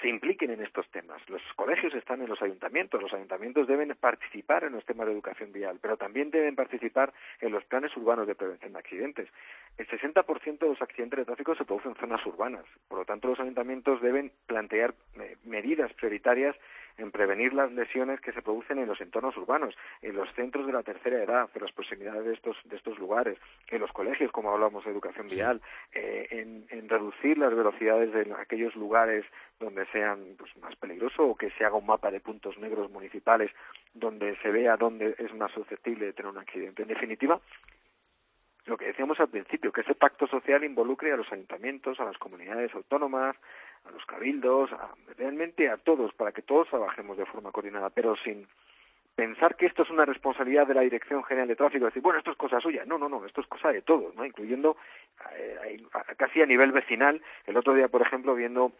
se 0.00 0.08
impliquen 0.08 0.50
en 0.50 0.62
estos 0.62 0.88
temas. 0.90 1.20
Los 1.28 1.42
colegios 1.56 1.94
están 1.94 2.22
en 2.22 2.28
los 2.28 2.40
ayuntamientos, 2.40 3.02
los 3.02 3.12
ayuntamientos 3.12 3.66
deben 3.66 3.94
participar 4.00 4.64
en 4.64 4.72
los 4.72 4.84
temas 4.84 5.06
de 5.06 5.12
educación 5.12 5.52
vial, 5.52 5.78
pero 5.82 5.96
también 5.96 6.30
deben 6.30 6.54
participar 6.54 7.12
en 7.40 7.52
los 7.52 7.64
planes 7.64 7.94
urbanos 7.96 8.26
de 8.26 8.34
prevención 8.34 8.72
de 8.72 8.78
accidentes. 8.78 9.28
El 9.76 9.86
60% 9.88 10.58
de 10.58 10.68
los 10.68 10.80
accidentes 10.80 11.18
de 11.18 11.24
tráfico 11.24 11.54
se 11.54 11.64
producen 11.64 11.92
en 11.92 11.96
zonas 11.98 12.24
urbanas, 12.24 12.64
por 12.88 12.98
lo 12.98 13.04
tanto 13.04 13.28
los 13.28 13.40
ayuntamientos 13.40 14.00
deben 14.00 14.32
plantear 14.46 14.94
eh, 15.18 15.36
medidas 15.44 15.92
prioritarias 15.94 16.56
en 16.98 17.10
prevenir 17.10 17.52
las 17.52 17.70
lesiones 17.72 18.20
que 18.20 18.32
se 18.32 18.42
producen 18.42 18.78
en 18.78 18.86
los 18.86 19.00
entornos 19.00 19.36
urbanos, 19.36 19.74
en 20.02 20.14
los 20.16 20.32
centros 20.34 20.66
de 20.66 20.72
la 20.72 20.82
tercera 20.82 21.22
edad, 21.22 21.48
en 21.54 21.62
las 21.62 21.72
proximidades 21.72 22.24
de 22.24 22.34
estos, 22.34 22.56
de 22.64 22.76
estos 22.76 22.98
lugares, 22.98 23.38
en 23.68 23.80
los 23.80 23.92
colegios, 23.92 24.32
como 24.32 24.50
hablamos 24.50 24.84
de 24.84 24.90
educación 24.90 25.28
vial, 25.28 25.60
eh, 25.92 26.26
en, 26.30 26.66
en, 26.70 26.88
reducir 26.88 27.38
las 27.38 27.54
velocidades 27.54 28.12
de 28.12 28.34
aquellos 28.38 28.74
lugares 28.76 29.24
donde 29.58 29.86
sean 29.86 30.20
pues, 30.38 30.56
más 30.56 30.74
peligrosos 30.76 31.20
o 31.20 31.34
que 31.34 31.50
se 31.50 31.64
haga 31.64 31.76
un 31.76 31.86
mapa 31.86 32.10
de 32.10 32.20
puntos 32.20 32.58
negros 32.58 32.90
municipales 32.90 33.50
donde 33.94 34.36
se 34.38 34.50
vea 34.50 34.76
dónde 34.76 35.14
es 35.18 35.34
más 35.34 35.52
susceptible 35.52 36.06
de 36.06 36.12
tener 36.12 36.30
un 36.30 36.38
accidente. 36.38 36.82
En 36.82 36.88
definitiva, 36.88 37.40
lo 38.66 38.76
que 38.76 38.86
decíamos 38.86 39.18
al 39.20 39.28
principio, 39.28 39.72
que 39.72 39.80
ese 39.80 39.94
pacto 39.94 40.26
social 40.26 40.64
involucre 40.64 41.12
a 41.12 41.16
los 41.16 41.30
ayuntamientos, 41.32 41.98
a 42.00 42.04
las 42.04 42.18
comunidades 42.18 42.74
autónomas, 42.74 43.36
a 43.84 43.90
los 43.90 44.04
cabildos, 44.06 44.70
realmente 45.16 45.68
a 45.68 45.76
todos, 45.76 46.12
para 46.14 46.32
que 46.32 46.42
todos 46.42 46.68
trabajemos 46.68 47.16
de 47.16 47.26
forma 47.26 47.52
coordinada, 47.52 47.90
pero 47.90 48.16
sin 48.16 48.46
pensar 49.14 49.56
que 49.56 49.66
esto 49.66 49.82
es 49.82 49.90
una 49.90 50.04
responsabilidad 50.04 50.66
de 50.66 50.74
la 50.74 50.80
Dirección 50.80 51.22
General 51.24 51.48
de 51.48 51.56
Tráfico, 51.56 51.84
decir, 51.84 52.02
bueno, 52.02 52.18
esto 52.18 52.30
es 52.30 52.36
cosa 52.36 52.60
suya. 52.60 52.84
No, 52.86 52.96
no, 52.96 53.08
no, 53.08 53.24
esto 53.26 53.40
es 53.40 53.46
cosa 53.46 53.70
de 53.70 53.82
todos, 53.82 54.14
¿no? 54.14 54.24
Incluyendo 54.24 54.76
eh, 55.36 55.82
casi 56.16 56.40
a 56.40 56.46
nivel 56.46 56.72
vecinal. 56.72 57.20
El 57.46 57.56
otro 57.56 57.74
día, 57.74 57.88
por 57.88 58.02
ejemplo, 58.02 58.34
viendo 58.34 58.72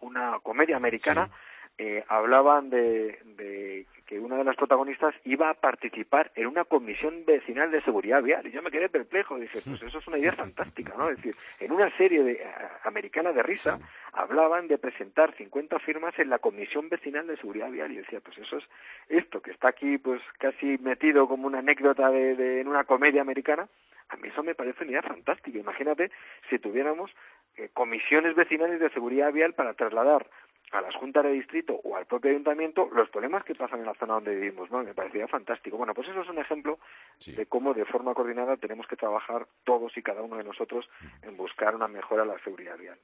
una 0.00 0.38
comedia 0.42 0.76
americana, 0.76 1.28
eh, 1.76 2.04
hablaban 2.08 2.70
de, 2.70 3.18
de, 3.24 3.86
que 4.08 4.18
una 4.18 4.38
de 4.38 4.44
las 4.44 4.56
protagonistas 4.56 5.14
iba 5.24 5.50
a 5.50 5.54
participar 5.54 6.32
en 6.34 6.46
una 6.46 6.64
comisión 6.64 7.24
vecinal 7.26 7.70
de 7.70 7.82
seguridad 7.82 8.22
vial. 8.22 8.46
Y 8.46 8.50
yo 8.50 8.62
me 8.62 8.70
quedé 8.70 8.88
perplejo 8.88 9.38
dije 9.38 9.60
pues 9.62 9.82
eso 9.82 9.98
es 9.98 10.06
una 10.08 10.18
idea 10.18 10.32
fantástica 10.32 10.94
no 10.96 11.10
es 11.10 11.16
decir 11.16 11.36
en 11.60 11.72
una 11.72 11.94
serie 11.98 12.22
de, 12.22 12.40
americana 12.84 13.32
de 13.32 13.42
risa 13.42 13.78
hablaban 14.12 14.66
de 14.66 14.78
presentar 14.78 15.34
50 15.36 15.78
firmas 15.80 16.18
en 16.18 16.30
la 16.30 16.38
comisión 16.38 16.88
vecinal 16.88 17.26
de 17.26 17.36
seguridad 17.36 17.70
vial. 17.70 17.92
Y 17.92 17.96
decía 17.96 18.20
pues 18.20 18.38
eso 18.38 18.56
es 18.56 18.64
esto 19.08 19.42
que 19.42 19.50
está 19.50 19.68
aquí 19.68 19.98
pues 19.98 20.22
casi 20.38 20.78
metido 20.78 21.28
como 21.28 21.46
una 21.46 21.58
anécdota 21.58 22.10
de, 22.10 22.34
de 22.34 22.60
en 22.62 22.68
una 22.68 22.84
comedia 22.84 23.20
americana. 23.20 23.68
A 24.08 24.16
mí 24.16 24.28
eso 24.28 24.42
me 24.42 24.54
parece 24.54 24.84
una 24.84 24.92
idea 24.92 25.02
fantástica. 25.02 25.58
Imagínate 25.58 26.10
si 26.48 26.58
tuviéramos 26.58 27.10
eh, 27.58 27.68
comisiones 27.74 28.36
vecinales 28.36 28.80
de 28.80 28.88
seguridad 28.90 29.32
vial 29.32 29.52
para 29.52 29.74
trasladar 29.74 30.26
a 30.72 30.80
las 30.80 30.94
juntas 30.96 31.24
de 31.24 31.32
distrito 31.32 31.80
o 31.84 31.96
al 31.96 32.06
propio 32.06 32.30
ayuntamiento 32.30 32.88
los 32.92 33.08
problemas 33.10 33.44
que 33.44 33.54
pasan 33.54 33.80
en 33.80 33.86
la 33.86 33.94
zona 33.94 34.14
donde 34.14 34.34
vivimos, 34.34 34.70
¿no? 34.70 34.82
Me 34.82 34.94
parecía 34.94 35.26
fantástico. 35.28 35.76
Bueno, 35.76 35.94
pues 35.94 36.08
eso 36.08 36.20
es 36.20 36.28
un 36.28 36.38
ejemplo 36.38 36.78
de 37.24 37.46
cómo 37.46 37.74
de 37.74 37.84
forma 37.84 38.14
coordinada 38.14 38.56
tenemos 38.56 38.86
que 38.86 38.96
trabajar 38.96 39.46
todos 39.64 39.96
y 39.96 40.02
cada 40.02 40.22
uno 40.22 40.36
de 40.36 40.44
nosotros 40.44 40.88
en 41.22 41.36
buscar 41.36 41.74
una 41.74 41.88
mejora 41.88 42.22
de 42.22 42.28
la 42.28 42.38
seguridad 42.44 42.76
vial. 42.76 42.98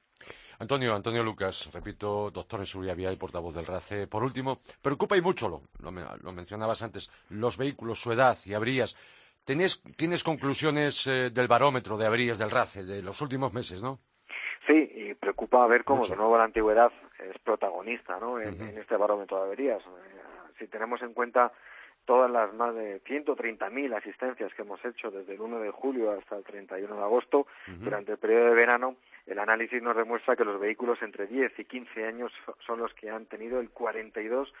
Antonio, 0.59 0.95
Antonio 0.95 1.23
Lucas, 1.23 1.69
repito, 1.73 2.31
doctor 2.31 2.59
en 2.59 2.65
seguridad 2.65 2.95
vial 2.95 3.13
y 3.13 3.17
portavoz 3.17 3.55
del 3.55 3.65
RACE. 3.65 4.07
Por 4.07 4.23
último, 4.23 4.61
preocupa 4.81 5.17
y 5.17 5.21
mucho, 5.21 5.49
lo, 5.49 5.61
lo, 5.79 6.31
mencionabas 6.31 6.81
antes, 6.81 7.09
los 7.29 7.57
vehículos, 7.57 7.99
su 7.99 8.11
edad 8.11 8.37
y 8.45 8.53
averías. 8.53 8.95
¿Tienes, 9.43 9.83
tienes 9.95 10.23
conclusiones 10.23 11.05
eh, 11.07 11.29
del 11.29 11.47
barómetro 11.47 11.97
de 11.97 12.05
averías 12.07 12.37
del 12.37 12.51
RACE 12.51 12.83
de 12.83 13.03
los 13.03 13.21
últimos 13.21 13.53
meses, 13.53 13.81
no? 13.81 13.99
Sí, 14.67 14.91
y 14.95 15.13
preocupa 15.13 15.65
ver 15.67 15.83
cómo 15.83 16.07
de 16.07 16.15
nuevo 16.15 16.37
la 16.37 16.45
antigüedad 16.45 16.91
es 17.19 17.37
protagonista 17.39 18.19
¿no? 18.19 18.39
en, 18.39 18.77
este 18.77 18.97
barómetro 18.97 19.37
de 19.37 19.43
averías. 19.43 19.81
Eh, 19.81 20.21
si 20.57 20.67
tenemos 20.67 21.01
en 21.03 21.13
cuenta 21.13 21.51
todas 22.05 22.29
las 22.31 22.53
más 22.53 22.73
de 22.73 23.01
130.000 23.03 23.95
asistencias 23.95 24.53
que 24.53 24.61
hemos 24.61 24.83
hecho 24.85 25.11
desde 25.11 25.33
el 25.33 25.41
1 25.41 25.59
de 25.59 25.71
julio 25.71 26.11
hasta 26.11 26.37
el 26.37 26.43
31 26.43 26.95
de 26.95 27.01
agosto, 27.01 27.47
durante 27.79 28.13
el 28.13 28.17
periodo 28.17 28.45
de 28.45 28.55
verano, 28.55 28.95
el 29.25 29.39
análisis 29.39 29.81
nos 29.81 29.97
demuestra 29.97 30.35
que 30.35 30.45
los 30.45 30.59
vehículos 30.59 31.01
entre 31.01 31.25
10 31.25 31.57
y 31.57 31.65
15 31.65 32.05
años 32.05 32.31
son 32.65 32.79
los 32.79 32.93
que 32.93 33.09
han 33.09 33.25
tenido 33.25 33.59
el 33.59 33.73
42% 33.73 34.51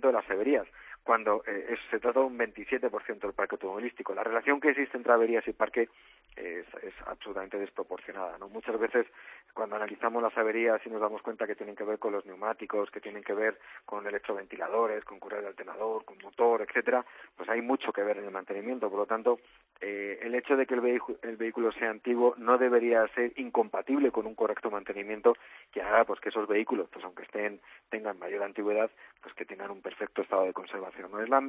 de 0.00 0.12
las 0.12 0.30
averías, 0.30 0.66
cuando 1.08 1.42
eh, 1.46 1.74
se 1.90 2.00
trata 2.00 2.20
de 2.20 2.26
un 2.26 2.38
27% 2.38 3.20
del 3.20 3.32
parque 3.32 3.54
automovilístico. 3.54 4.14
La 4.14 4.22
relación 4.22 4.60
que 4.60 4.68
existe 4.68 4.98
entre 4.98 5.14
averías 5.14 5.48
y 5.48 5.54
parque 5.54 5.88
es, 6.36 6.66
es 6.82 6.94
absolutamente 7.06 7.58
desproporcionada. 7.58 8.36
¿no? 8.36 8.50
Muchas 8.50 8.78
veces 8.78 9.06
cuando 9.54 9.76
analizamos 9.76 10.22
las 10.22 10.36
averías 10.36 10.80
y 10.84 10.90
nos 10.90 11.00
damos 11.00 11.22
cuenta 11.22 11.46
que 11.46 11.54
tienen 11.54 11.74
que 11.74 11.84
ver 11.84 11.98
con 11.98 12.12
los 12.12 12.26
neumáticos, 12.26 12.90
que 12.90 13.00
tienen 13.00 13.24
que 13.24 13.32
ver 13.32 13.58
con 13.86 14.06
electroventiladores, 14.06 15.02
con 15.06 15.18
curva 15.18 15.40
de 15.40 15.46
alternador, 15.46 16.04
con 16.04 16.18
motor, 16.18 16.60
etcétera, 16.60 17.02
pues 17.34 17.48
hay 17.48 17.62
mucho 17.62 17.90
que 17.90 18.02
ver 18.02 18.18
en 18.18 18.26
el 18.26 18.30
mantenimiento. 18.30 18.90
Por 18.90 18.98
lo 18.98 19.06
tanto, 19.06 19.40
eh, 19.80 20.18
el 20.20 20.34
hecho 20.34 20.58
de 20.58 20.66
que 20.66 20.74
el, 20.74 20.82
vehículo, 20.82 21.18
el 21.22 21.38
vehículo 21.38 21.72
sea 21.72 21.88
antiguo 21.88 22.34
no 22.36 22.58
debería 22.58 23.08
ser 23.14 23.32
incompatible 23.36 24.10
con 24.10 24.26
un 24.26 24.34
correcto 24.34 24.70
mantenimiento 24.70 25.34
que 25.72 25.80
haga 25.80 26.04
pues 26.04 26.20
que 26.20 26.28
esos 26.28 26.46
vehículos, 26.46 26.90
pues 26.92 27.02
aunque 27.04 27.22
estén 27.22 27.60
tengan 27.88 28.18
mayor 28.18 28.42
antigüedad, 28.42 28.90
pues 29.22 29.34
que 29.34 29.46
tengan 29.46 29.70
un 29.70 29.80
perfecto 29.80 30.20
estado 30.20 30.44
de 30.44 30.52
conservación. 30.52 30.97
¿No? 31.06 31.20
Es 31.20 31.28
la, 31.28 31.40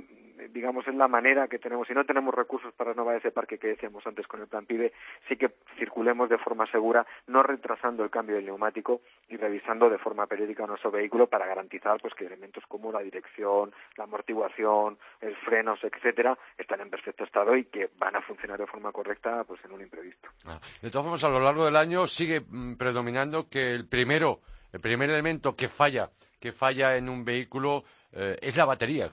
digamos, 0.51 0.87
es 0.87 0.95
la 0.95 1.07
manera 1.07 1.47
que 1.47 1.59
tenemos. 1.59 1.87
Si 1.87 1.93
no 1.93 2.05
tenemos 2.05 2.33
recursos 2.33 2.73
para 2.73 2.91
renovar 2.91 3.15
ese 3.15 3.31
parque 3.31 3.57
que 3.57 3.69
decíamos 3.69 4.05
antes 4.05 4.27
con 4.27 4.41
el 4.41 4.47
plan 4.47 4.65
PIBE, 4.65 4.93
sí 5.27 5.37
que 5.37 5.51
circulemos 5.77 6.29
de 6.29 6.37
forma 6.37 6.65
segura, 6.67 7.05
no 7.27 7.41
retrasando 7.41 8.03
el 8.03 8.09
cambio 8.09 8.35
del 8.35 8.45
neumático 8.45 9.01
y 9.29 9.37
revisando 9.37 9.89
de 9.89 9.97
forma 9.97 10.27
periódica 10.27 10.67
nuestro 10.67 10.91
vehículo 10.91 11.27
para 11.27 11.47
garantizar 11.47 11.99
pues 12.01 12.13
que 12.13 12.25
elementos 12.25 12.63
como 12.67 12.91
la 12.91 12.99
dirección, 12.99 13.73
la 13.97 14.03
amortiguación, 14.03 14.97
el 15.21 15.35
frenos, 15.37 15.79
etcétera, 15.83 16.37
están 16.57 16.81
en 16.81 16.89
perfecto 16.89 17.23
estado 17.23 17.55
y 17.55 17.65
que 17.65 17.89
van 17.97 18.15
a 18.15 18.21
funcionar 18.21 18.59
de 18.59 18.67
forma 18.67 18.91
correcta 18.91 19.43
pues 19.45 19.63
en 19.65 19.71
un 19.71 19.81
imprevisto. 19.81 20.29
Ah, 20.45 20.59
de 20.81 20.89
todas 20.89 21.05
formas, 21.05 21.23
a 21.23 21.29
lo 21.29 21.39
largo 21.39 21.65
del 21.65 21.75
año 21.75 22.07
sigue 22.07 22.41
mm, 22.41 22.75
predominando 22.75 23.49
que 23.49 23.71
el 23.71 23.87
primero, 23.87 24.41
el 24.73 24.79
primer 24.79 25.09
elemento 25.09 25.55
que 25.55 25.67
falla, 25.67 26.09
que 26.39 26.51
falla 26.51 26.95
en 26.97 27.09
un 27.09 27.23
vehículo 27.23 27.83
eh, 28.11 28.37
es 28.41 28.57
la 28.57 28.65
batería. 28.65 29.11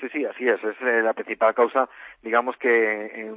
Sí, 0.00 0.08
sí, 0.08 0.18
sí, 0.18 0.24
así 0.24 0.48
es. 0.48 0.62
Es 0.62 0.76
eh, 0.80 1.02
la 1.02 1.12
principal 1.12 1.54
causa. 1.54 1.88
Digamos 2.22 2.56
que 2.56 3.32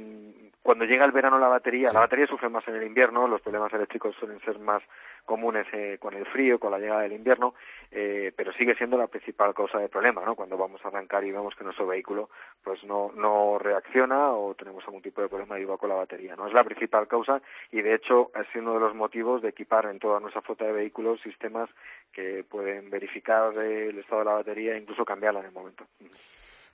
cuando 0.62 0.84
llega 0.84 1.04
el 1.04 1.10
verano 1.10 1.40
la 1.40 1.48
batería, 1.48 1.92
la 1.92 2.00
batería 2.00 2.26
sufre 2.28 2.48
más 2.48 2.66
en 2.68 2.76
el 2.76 2.84
invierno, 2.84 3.26
los 3.26 3.40
problemas 3.40 3.72
eléctricos 3.72 4.14
suelen 4.14 4.40
ser 4.40 4.60
más 4.60 4.80
comunes 5.24 5.66
eh, 5.72 5.98
con 6.00 6.14
el 6.14 6.24
frío, 6.26 6.60
con 6.60 6.70
la 6.70 6.78
llegada 6.78 7.02
del 7.02 7.12
invierno, 7.12 7.54
eh, 7.90 8.32
pero 8.36 8.52
sigue 8.52 8.76
siendo 8.76 8.96
la 8.96 9.08
principal 9.08 9.54
causa 9.54 9.78
del 9.78 9.88
problema, 9.88 10.24
¿no? 10.24 10.36
Cuando 10.36 10.56
vamos 10.56 10.80
a 10.84 10.88
arrancar 10.88 11.24
y 11.24 11.32
vemos 11.32 11.56
que 11.56 11.64
nuestro 11.64 11.86
vehículo 11.88 12.30
pues 12.62 12.82
no, 12.84 13.10
no 13.16 13.58
reacciona 13.58 14.30
o 14.32 14.54
tenemos 14.54 14.84
algún 14.84 15.02
tipo 15.02 15.20
de 15.20 15.28
problema 15.28 15.58
igual 15.58 15.78
con 15.78 15.88
la 15.88 15.96
batería, 15.96 16.36
¿no? 16.36 16.46
Es 16.46 16.52
la 16.52 16.64
principal 16.64 17.08
causa 17.08 17.42
y 17.72 17.82
de 17.82 17.94
hecho 17.94 18.30
es 18.34 18.46
uno 18.54 18.74
de 18.74 18.80
los 18.80 18.94
motivos 18.94 19.42
de 19.42 19.48
equipar 19.48 19.86
en 19.86 19.98
toda 19.98 20.20
nuestra 20.20 20.42
flota 20.42 20.64
de 20.64 20.72
vehículos 20.72 21.20
sistemas 21.22 21.68
que 22.12 22.44
pueden 22.48 22.88
verificar 22.88 23.52
el 23.58 23.98
estado 23.98 24.20
de 24.20 24.26
la 24.26 24.34
batería 24.34 24.74
e 24.74 24.78
incluso 24.78 25.04
cambiarla 25.04 25.40
en 25.40 25.46
el 25.46 25.52
momento. 25.52 25.84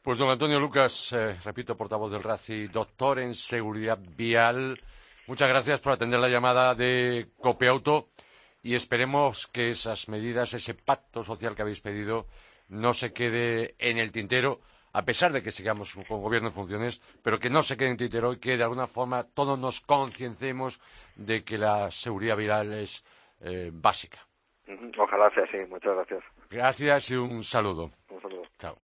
Pues 0.08 0.16
don 0.16 0.30
Antonio 0.30 0.58
Lucas, 0.58 1.12
eh, 1.12 1.36
repito, 1.44 1.76
portavoz 1.76 2.10
del 2.10 2.22
RACI, 2.22 2.68
doctor 2.68 3.18
en 3.18 3.34
seguridad 3.34 3.98
vial, 4.16 4.80
muchas 5.26 5.50
gracias 5.50 5.82
por 5.82 5.92
atender 5.92 6.18
la 6.18 6.30
llamada 6.30 6.74
de 6.74 7.26
Copeauto 7.36 8.08
y 8.62 8.74
esperemos 8.74 9.48
que 9.48 9.68
esas 9.68 10.08
medidas, 10.08 10.54
ese 10.54 10.72
pacto 10.72 11.22
social 11.22 11.54
que 11.54 11.60
habéis 11.60 11.82
pedido, 11.82 12.24
no 12.70 12.94
se 12.94 13.12
quede 13.12 13.74
en 13.78 13.98
el 13.98 14.10
tintero, 14.10 14.60
a 14.94 15.04
pesar 15.04 15.30
de 15.30 15.42
que 15.42 15.50
sigamos 15.50 15.94
con 16.08 16.22
gobierno 16.22 16.48
en 16.48 16.54
funciones, 16.54 17.02
pero 17.22 17.38
que 17.38 17.50
no 17.50 17.62
se 17.62 17.76
quede 17.76 17.88
en 17.88 17.92
el 17.92 17.98
tintero 17.98 18.32
y 18.32 18.38
que 18.38 18.56
de 18.56 18.62
alguna 18.64 18.86
forma 18.86 19.24
todos 19.24 19.58
nos 19.58 19.82
concienciemos 19.82 20.80
de 21.16 21.44
que 21.44 21.58
la 21.58 21.90
seguridad 21.90 22.38
vial 22.38 22.72
es 22.72 23.04
eh, 23.42 23.68
básica. 23.74 24.20
Ojalá 24.98 25.28
sea 25.34 25.44
así. 25.44 25.62
Muchas 25.66 25.94
gracias. 25.94 26.24
Gracias 26.48 27.10
y 27.10 27.16
un 27.16 27.44
saludo. 27.44 27.90
Un 28.08 28.22
saludo. 28.22 28.42
Chao. 28.58 28.78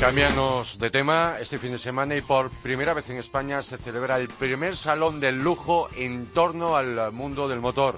Cambiamos 0.00 0.78
de 0.78 0.88
tema 0.88 1.36
este 1.40 1.58
fin 1.58 1.72
de 1.72 1.78
semana 1.78 2.16
y 2.16 2.22
por 2.22 2.48
primera 2.48 2.94
vez 2.94 3.10
en 3.10 3.18
España 3.18 3.62
se 3.62 3.76
celebra 3.76 4.18
el 4.18 4.28
primer 4.28 4.74
salón 4.74 5.20
del 5.20 5.42
lujo 5.42 5.90
en 5.94 6.24
torno 6.28 6.74
al 6.74 7.12
mundo 7.12 7.46
del 7.46 7.60
motor 7.60 7.96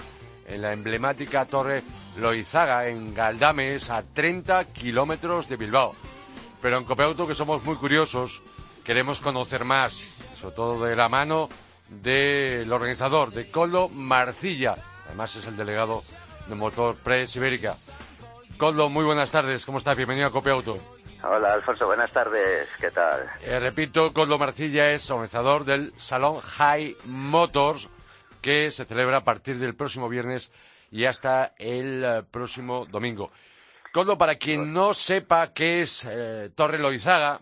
en 0.48 0.62
la 0.62 0.72
emblemática 0.72 1.44
Torre 1.44 1.84
Loizaga 2.18 2.88
en 2.88 3.14
Galdames 3.14 3.88
a 3.88 4.02
30 4.02 4.64
kilómetros 4.72 5.48
de 5.48 5.56
Bilbao. 5.56 5.94
Pero 6.60 6.76
en 6.76 6.84
Copeauto 6.84 7.28
que 7.28 7.36
somos 7.36 7.62
muy 7.62 7.76
curiosos 7.76 8.42
queremos 8.84 9.20
conocer 9.20 9.64
más, 9.64 9.94
sobre 10.34 10.56
todo 10.56 10.84
de 10.84 10.96
la 10.96 11.08
mano 11.08 11.48
del 11.88 12.70
organizador, 12.72 13.32
de 13.32 13.46
Coldo 13.46 13.88
Marcilla. 13.88 14.74
Además 15.06 15.36
es 15.36 15.46
el 15.46 15.56
delegado 15.56 16.02
de 16.48 16.56
Motor 16.56 16.96
Press 16.96 17.36
Ibérica. 17.36 17.76
Coldo, 18.58 18.88
muy 18.90 19.04
buenas 19.04 19.30
tardes. 19.30 19.64
¿Cómo 19.64 19.78
estás? 19.78 19.96
Bienvenido 19.96 20.26
a 20.26 20.32
Copeauto. 20.32 20.91
Hola, 21.24 21.54
Alfonso, 21.54 21.87
buenas 21.87 22.11
tardes. 22.12 22.68
¿Qué 22.80 22.90
tal? 22.90 23.20
Eh, 23.42 23.61
repito, 23.61 24.12
Coldo 24.12 24.38
Marcilla 24.38 24.90
es 24.90 25.08
organizador 25.08 25.64
del 25.64 25.92
Salón 25.96 26.40
High 26.40 26.96
Motors, 27.04 27.88
que 28.42 28.72
se 28.72 28.85
celebra 28.85 29.18
a 29.18 29.24
partir 29.24 29.58
del 29.58 29.76
próximo 29.76 30.08
viernes 30.08 30.50
y 30.90 31.04
hasta 31.04 31.52
el 31.58 32.04
eh, 32.04 32.22
próximo 32.28 32.87
domingo. 32.87 33.30
Coldo, 33.92 34.18
para 34.18 34.35
quien 34.35 34.72
no 34.72 34.94
sepa 34.94 35.52
qué 35.52 35.82
es 35.82 36.04
eh, 36.11 36.50
Torre 36.56 36.80
Loizaga, 36.80 37.40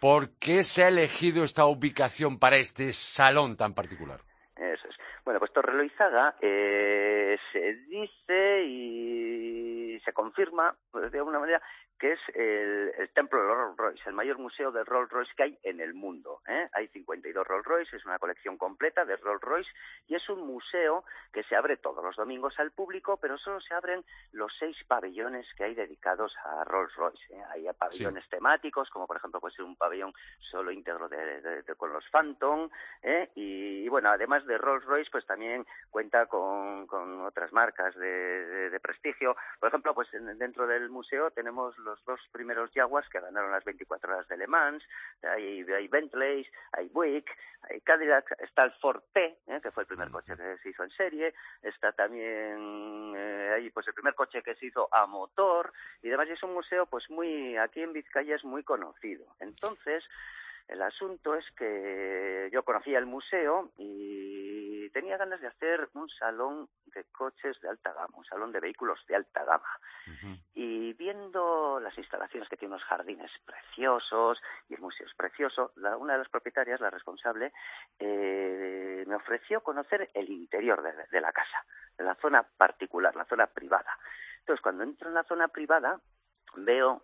¿por 0.00 0.30
qué 0.40 0.64
se 0.64 0.82
ha 0.82 0.88
elegido 0.88 1.44
esta 1.44 1.66
ubicación 1.66 2.40
para 2.40 2.56
este 2.56 2.92
salón 2.92 3.56
tan 3.56 3.72
particular? 3.72 4.18
Eso 4.56 4.88
es. 4.88 4.96
Bueno, 5.24 5.38
pues 5.38 5.52
Torre 5.52 5.74
Loizaga 5.74 6.34
se 6.40 7.74
dice 7.88 8.64
y 8.64 10.00
se 10.04 10.12
confirma, 10.12 10.74
pues, 10.90 11.10
de 11.12 11.18
alguna 11.18 11.38
manera, 11.38 11.62
que 11.98 12.12
es 12.12 12.20
el, 12.34 13.10
templo 13.14 13.40
de 13.40 13.54
Rolls 13.54 13.76
Royce, 13.76 14.02
el 14.08 14.14
mayor 14.14 14.38
museo 14.38 14.72
de 14.72 14.84
Rolls 14.84 15.10
Royce 15.10 15.32
que 15.36 15.42
hay 15.44 15.58
en 15.62 15.80
el 15.80 15.94
mundo. 15.94 16.40
¿eh? 16.48 16.68
Hay 16.72 16.88
52 16.88 17.46
Rolls 17.46 17.64
Royce, 17.64 17.96
es 17.96 18.04
una 18.04 18.18
colección 18.18 18.58
completa 18.58 19.04
de 19.04 19.16
Rolls 19.16 19.40
Royce 19.40 19.70
y 20.08 20.14
es 20.14 20.28
un 20.28 20.46
museo 20.46 21.04
que 21.32 21.44
se 21.44 21.56
abre 21.56 21.76
todos 21.76 22.04
los 22.04 22.16
domingos 22.16 22.58
al 22.58 22.72
público, 22.72 23.18
pero 23.18 23.38
solo 23.38 23.60
se 23.60 23.74
abren 23.74 24.04
los 24.32 24.52
seis 24.58 24.76
pabellones 24.86 25.46
que 25.56 25.64
hay 25.64 25.74
dedicados 25.74 26.34
a 26.44 26.64
Rolls 26.64 26.94
Royce. 26.96 27.22
¿eh? 27.30 27.42
Hay 27.50 27.66
pabellones 27.78 28.28
temáticos, 28.28 28.90
como 28.90 29.06
por 29.06 29.16
ejemplo 29.16 29.40
puede 29.40 29.54
ser 29.54 29.64
un 29.64 29.76
pabellón 29.76 30.12
solo 30.50 30.72
íntegro 30.72 31.08
de, 31.08 31.62
con 31.76 31.92
los 31.92 32.04
Phantom, 32.10 32.68
¿eh? 33.02 33.30
y, 33.34 33.88
bueno, 33.88 34.10
además 34.10 34.44
de 34.46 34.58
Rolls 34.58 34.84
Royce, 34.84 35.10
pues 35.10 35.26
también 35.26 35.66
cuenta 35.90 36.26
con, 36.26 36.86
otras 37.22 37.52
marcas 37.52 37.94
de, 37.96 38.78
prestigio. 38.82 39.36
Por 39.60 39.68
ejemplo, 39.68 39.94
pues 39.94 40.08
dentro 40.12 40.66
del 40.66 40.90
museo 40.90 41.30
tenemos 41.30 41.74
los 41.84 42.04
dos 42.04 42.20
primeros 42.32 42.70
Jaguars 42.72 43.08
que 43.08 43.20
ganaron 43.20 43.50
las 43.50 43.64
24 43.64 44.12
horas 44.12 44.28
de 44.28 44.36
Le 44.36 44.46
Mans, 44.46 44.82
hay, 45.22 45.62
hay 45.62 45.88
Bentleys, 45.88 46.46
hay 46.72 46.88
Buick, 46.88 47.30
hay 47.62 47.80
Cadillac, 47.82 48.34
está 48.40 48.64
el 48.64 48.72
Ford 48.72 49.02
T, 49.12 49.38
¿eh? 49.46 49.60
que 49.62 49.70
fue 49.70 49.84
el 49.84 49.86
primer 49.86 50.10
coche 50.10 50.36
que 50.36 50.58
se 50.62 50.70
hizo 50.70 50.82
en 50.84 50.90
serie, 50.90 51.34
está 51.62 51.92
también 51.92 53.14
eh, 53.16 53.52
ahí 53.54 53.70
pues 53.70 53.86
el 53.88 53.94
primer 53.94 54.14
coche 54.14 54.42
que 54.42 54.54
se 54.56 54.66
hizo 54.66 54.88
a 54.92 55.06
motor 55.06 55.72
y 56.02 56.08
demás 56.08 56.28
y 56.28 56.32
es 56.32 56.42
un 56.42 56.54
museo 56.54 56.86
pues 56.86 57.08
muy 57.10 57.56
aquí 57.56 57.82
en 57.82 57.92
Vizcaya 57.92 58.36
es 58.36 58.44
muy 58.44 58.62
conocido. 58.64 59.26
Entonces, 59.40 60.04
el 60.68 60.82
asunto 60.82 61.34
es 61.34 61.44
que 61.52 62.48
yo 62.52 62.62
conocía 62.62 62.98
el 62.98 63.06
museo 63.06 63.70
y 63.76 64.88
tenía 64.90 65.16
ganas 65.16 65.40
de 65.40 65.48
hacer 65.48 65.88
un 65.94 66.08
salón 66.08 66.68
de 66.86 67.04
coches 67.12 67.60
de 67.60 67.68
alta 67.68 67.92
gama, 67.92 68.16
un 68.16 68.24
salón 68.24 68.52
de 68.52 68.60
vehículos 68.60 68.98
de 69.06 69.16
alta 69.16 69.44
gama. 69.44 69.68
Y 70.54 70.92
viendo 70.94 71.80
las 71.80 71.96
instalaciones 71.98 72.48
que 72.48 72.56
tiene 72.56 72.74
unos 72.74 72.86
jardines 72.86 73.30
preciosos 73.44 74.40
y 74.68 74.74
el 74.74 74.80
museo 74.80 75.06
es 75.06 75.14
precioso, 75.14 75.72
una 75.98 76.14
de 76.14 76.20
las 76.20 76.28
propietarias, 76.28 76.80
la 76.80 76.90
responsable, 76.90 77.52
eh, 77.98 79.04
me 79.06 79.16
ofreció 79.16 79.62
conocer 79.62 80.10
el 80.14 80.30
interior 80.30 80.82
de 80.82 81.20
la 81.20 81.32
casa, 81.32 81.64
la 81.98 82.14
zona 82.16 82.42
particular, 82.42 83.14
la 83.16 83.24
zona 83.26 83.46
privada. 83.46 83.98
Entonces, 84.40 84.62
cuando 84.62 84.84
entro 84.84 85.08
en 85.08 85.14
la 85.14 85.24
zona 85.24 85.48
privada, 85.48 86.00
veo 86.56 87.02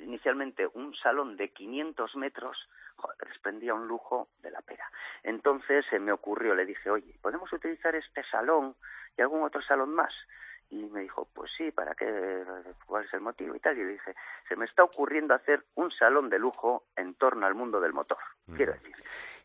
inicialmente 0.00 0.66
un 0.74 0.94
salón 0.96 1.36
de 1.36 1.50
500 1.50 2.16
metros, 2.16 2.56
joder, 3.02 3.18
desprendía 3.26 3.74
un 3.74 3.86
lujo 3.86 4.28
de 4.42 4.50
la 4.50 4.60
pera. 4.62 4.90
Entonces 5.22 5.84
se 5.90 5.98
me 5.98 6.12
ocurrió, 6.12 6.54
le 6.54 6.64
dije, 6.64 6.88
oye, 6.90 7.18
¿podemos 7.20 7.52
utilizar 7.52 7.94
este 7.96 8.22
salón 8.30 8.76
y 9.16 9.22
algún 9.22 9.42
otro 9.42 9.60
salón 9.62 9.94
más? 9.94 10.12
Y 10.70 10.86
me 10.86 11.00
dijo, 11.00 11.28
pues 11.34 11.50
sí, 11.56 11.70
¿para 11.70 11.94
qué? 11.94 12.44
¿Cuál 12.86 13.04
es 13.04 13.12
el 13.12 13.20
motivo? 13.20 13.54
Y 13.54 13.60
tal. 13.60 13.76
Y 13.76 13.84
le 13.84 13.92
dije, 13.92 14.14
se 14.48 14.56
me 14.56 14.64
está 14.64 14.84
ocurriendo 14.84 15.34
hacer 15.34 15.64
un 15.74 15.90
salón 15.90 16.30
de 16.30 16.38
lujo 16.38 16.84
en 16.96 17.14
torno 17.14 17.44
al 17.46 17.54
mundo 17.54 17.78
del 17.78 17.92
motor. 17.92 18.18
Quiero 18.56 18.72
decir, 18.72 18.96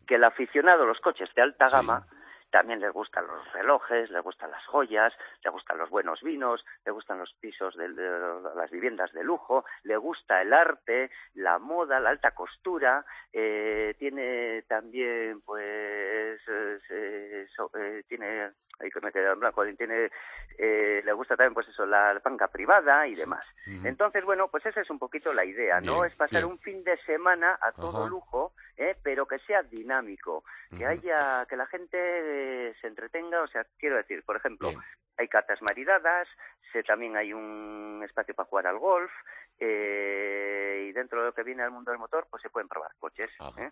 que 0.05 0.15
el 0.15 0.23
aficionado 0.23 0.83
a 0.83 0.87
los 0.87 1.01
coches 1.01 1.29
de 1.35 1.41
alta 1.41 1.67
gama 1.67 2.07
también 2.49 2.79
les 2.79 2.91
gustan 2.91 3.27
los 3.27 3.51
relojes, 3.53 4.09
les 4.09 4.23
gustan 4.23 4.51
las 4.51 4.65
joyas, 4.67 5.13
le 5.43 5.49
gustan 5.49 5.77
los 5.77 5.89
buenos 5.89 6.21
vinos, 6.21 6.65
le 6.85 6.91
gustan 6.91 7.19
los 7.19 7.33
pisos 7.33 7.75
de, 7.75 7.89
las 7.89 8.71
viviendas 8.71 9.11
de 9.13 9.23
lujo, 9.23 9.65
le 9.83 9.97
gusta 9.97 10.41
el 10.41 10.53
arte, 10.53 11.11
la 11.35 11.59
moda, 11.59 11.99
la 11.99 12.09
alta 12.09 12.31
costura, 12.31 13.05
eh, 13.33 13.95
tiene 13.99 14.63
también 14.63 15.41
pues 15.41 16.39
eh, 16.47 16.79
eh, 16.89 18.03
tiene 18.07 18.51
ahí 18.79 18.89
que 18.91 19.01
me 19.01 19.11
queda 19.11 19.33
en 19.33 19.39
blanco, 19.39 19.63
tiene, 19.77 20.09
eh, 20.57 21.01
le 21.03 21.13
gusta 21.13 21.35
también 21.35 21.53
pues 21.53 21.67
eso, 21.67 21.85
la 21.85 22.19
banca 22.23 22.47
privada 22.47 23.07
y 23.07 23.15
demás. 23.15 23.45
Entonces, 23.83 24.23
bueno, 24.23 24.47
pues 24.49 24.65
esa 24.65 24.81
es 24.81 24.89
un 24.89 24.99
poquito 24.99 25.33
la 25.33 25.45
idea, 25.45 25.81
¿no? 25.81 26.05
es 26.05 26.15
pasar 26.15 26.45
un 26.45 26.59
fin 26.59 26.83
de 26.83 26.97
semana 27.05 27.57
a 27.61 27.71
todo 27.71 28.07
lujo, 28.07 28.53
¿eh? 28.77 28.95
pero 29.01 29.25
que 29.25 29.39
sea 29.39 29.63
dinámico, 29.63 30.43
que 30.77 30.85
haya, 30.85 31.45
que 31.47 31.57
la 31.57 31.65
gente 31.67 32.73
se 32.79 32.87
entretenga, 32.87 33.41
o 33.41 33.47
sea, 33.47 33.65
quiero 33.77 33.97
decir, 33.97 34.23
por 34.23 34.37
ejemplo, 34.37 34.71
hay 35.17 35.27
cartas 35.27 35.61
maridadas, 35.61 36.27
sé, 36.71 36.83
también 36.83 37.15
hay 37.15 37.33
un 37.33 38.01
espacio 38.03 38.33
para 38.33 38.47
jugar 38.47 38.67
al 38.67 38.79
golf, 38.79 39.11
eh, 39.59 40.87
y 40.89 40.91
dentro 40.91 41.19
de 41.19 41.27
lo 41.27 41.33
que 41.33 41.43
viene 41.43 41.63
al 41.63 41.71
mundo 41.71 41.91
del 41.91 41.99
motor, 41.99 42.27
pues 42.29 42.41
se 42.41 42.49
pueden 42.49 42.67
probar 42.67 42.91
coches. 42.99 43.29
¿eh? 43.57 43.71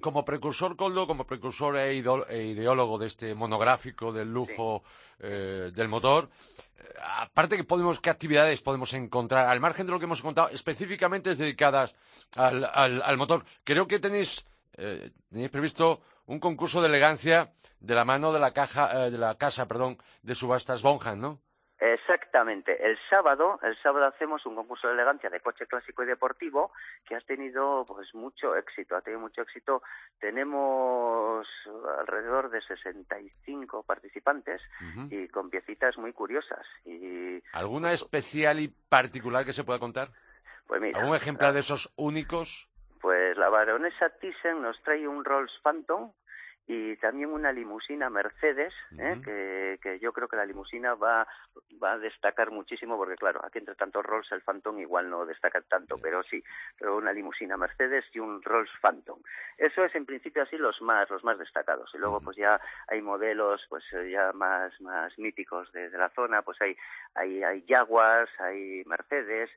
Como 0.00 0.24
precursor, 0.24 0.76
Coldo, 0.76 1.06
como 1.06 1.24
precursor 1.24 1.76
e, 1.76 1.90
e, 1.90 2.42
ideólogo 2.42 2.98
de 2.98 3.06
este 3.06 3.34
monográfico 3.34 4.12
del 4.12 4.32
lujo 4.32 4.82
eh, 5.20 5.70
del 5.72 5.88
motor, 5.88 6.28
aparte 7.20 7.56
que 7.56 7.64
podemos, 7.64 8.00
¿qué 8.00 8.10
actividades 8.10 8.60
podemos 8.60 8.92
encontrar? 8.94 9.46
Al 9.46 9.60
margen 9.60 9.86
de 9.86 9.92
lo 9.92 9.98
que 9.98 10.06
hemos 10.06 10.22
contado, 10.22 10.48
específicamente 10.48 11.34
dedicadas 11.34 11.94
al, 12.36 12.64
al, 12.64 13.16
motor. 13.16 13.44
Creo 13.62 13.86
que 13.86 14.00
tenéis, 14.00 14.44
tenéis 14.74 15.50
previsto 15.50 16.00
un 16.28 16.40
concurso 16.40 16.80
de 16.80 16.88
elegancia 16.88 17.52
de 17.80 17.94
la 17.94 18.04
mano 18.04 18.32
de 18.32 18.38
la 18.38 18.52
caja, 18.52 19.10
de 19.10 19.18
la 19.18 19.36
casa, 19.36 19.66
perdón, 19.66 19.98
de 20.22 20.34
subastas 20.34 20.82
Bonham, 20.82 21.20
¿no? 21.20 21.40
Exactamente. 21.80 22.84
El 22.84 22.98
sábado, 23.08 23.60
el 23.62 23.76
sábado 23.80 24.06
hacemos 24.06 24.44
un 24.44 24.56
concurso 24.56 24.88
de 24.88 24.94
elegancia 24.94 25.30
de 25.30 25.40
coche 25.40 25.66
clásico 25.66 26.02
y 26.02 26.06
deportivo 26.06 26.72
que 27.06 27.14
ha 27.14 27.20
tenido 27.20 27.84
pues 27.86 28.14
mucho 28.14 28.56
éxito, 28.56 28.96
ha 28.96 29.00
tenido 29.00 29.20
mucho 29.20 29.42
éxito. 29.42 29.82
Tenemos 30.18 31.46
alrededor 32.00 32.50
de 32.50 32.60
65 32.62 33.84
participantes 33.84 34.60
y 35.10 35.28
con 35.28 35.50
piecitas 35.50 35.96
muy 35.98 36.12
curiosas. 36.12 36.66
Y 36.84 37.42
¿Alguna 37.52 37.92
especial 37.92 38.58
y 38.58 38.68
particular 38.68 39.44
que 39.44 39.52
se 39.52 39.64
pueda 39.64 39.78
contar? 39.78 40.10
Pues 40.66 40.80
mira, 40.80 40.98
¿Algún 40.98 41.14
ejemplar 41.14 41.52
de 41.52 41.60
esos 41.60 41.92
únicos? 41.96 42.68
Pues 43.00 43.36
la 43.36 43.48
baronesa 43.48 44.10
Thyssen 44.20 44.62
nos 44.62 44.80
trae 44.82 45.06
un 45.06 45.24
Rolls 45.24 45.52
Phantom 45.62 46.12
y 46.70 46.96
también 46.96 47.30
una 47.30 47.50
limusina 47.50 48.10
Mercedes, 48.10 48.74
¿eh? 48.98 49.18
que, 49.24 49.78
que, 49.82 49.98
yo 50.00 50.12
creo 50.12 50.28
que 50.28 50.36
la 50.36 50.44
limusina 50.44 50.94
va, 50.94 51.26
va 51.82 51.92
a 51.92 51.98
destacar 51.98 52.50
muchísimo, 52.50 52.98
porque 52.98 53.16
claro, 53.16 53.40
aquí 53.42 53.58
entre 53.58 53.74
tantos 53.74 54.04
Rolls 54.04 54.30
el 54.32 54.42
Phantom 54.42 54.78
igual 54.78 55.08
no 55.08 55.24
destaca 55.24 55.62
tanto, 55.62 55.96
pero 55.96 56.22
sí, 56.24 56.44
pero 56.78 56.98
una 56.98 57.14
limusina 57.14 57.56
Mercedes 57.56 58.04
y 58.12 58.18
un 58.18 58.42
Rolls 58.42 58.70
Phantom. 58.82 59.18
Eso 59.56 59.82
es 59.82 59.94
en 59.94 60.04
principio 60.04 60.42
así 60.42 60.58
los 60.58 60.82
más, 60.82 61.08
los 61.08 61.24
más 61.24 61.38
destacados. 61.38 61.90
Y 61.94 61.98
luego 61.98 62.20
pues 62.20 62.36
ya 62.36 62.60
hay 62.88 63.00
modelos 63.00 63.64
pues 63.70 63.84
ya 64.12 64.32
más, 64.34 64.78
más 64.82 65.18
míticos 65.18 65.72
de, 65.72 65.88
la 65.88 66.10
zona, 66.10 66.42
pues 66.42 66.60
hay, 66.60 66.76
hay, 67.14 67.42
hay 67.44 67.64
Jaguars, 67.66 68.30
hay 68.40 68.84
Mercedes, 68.84 69.48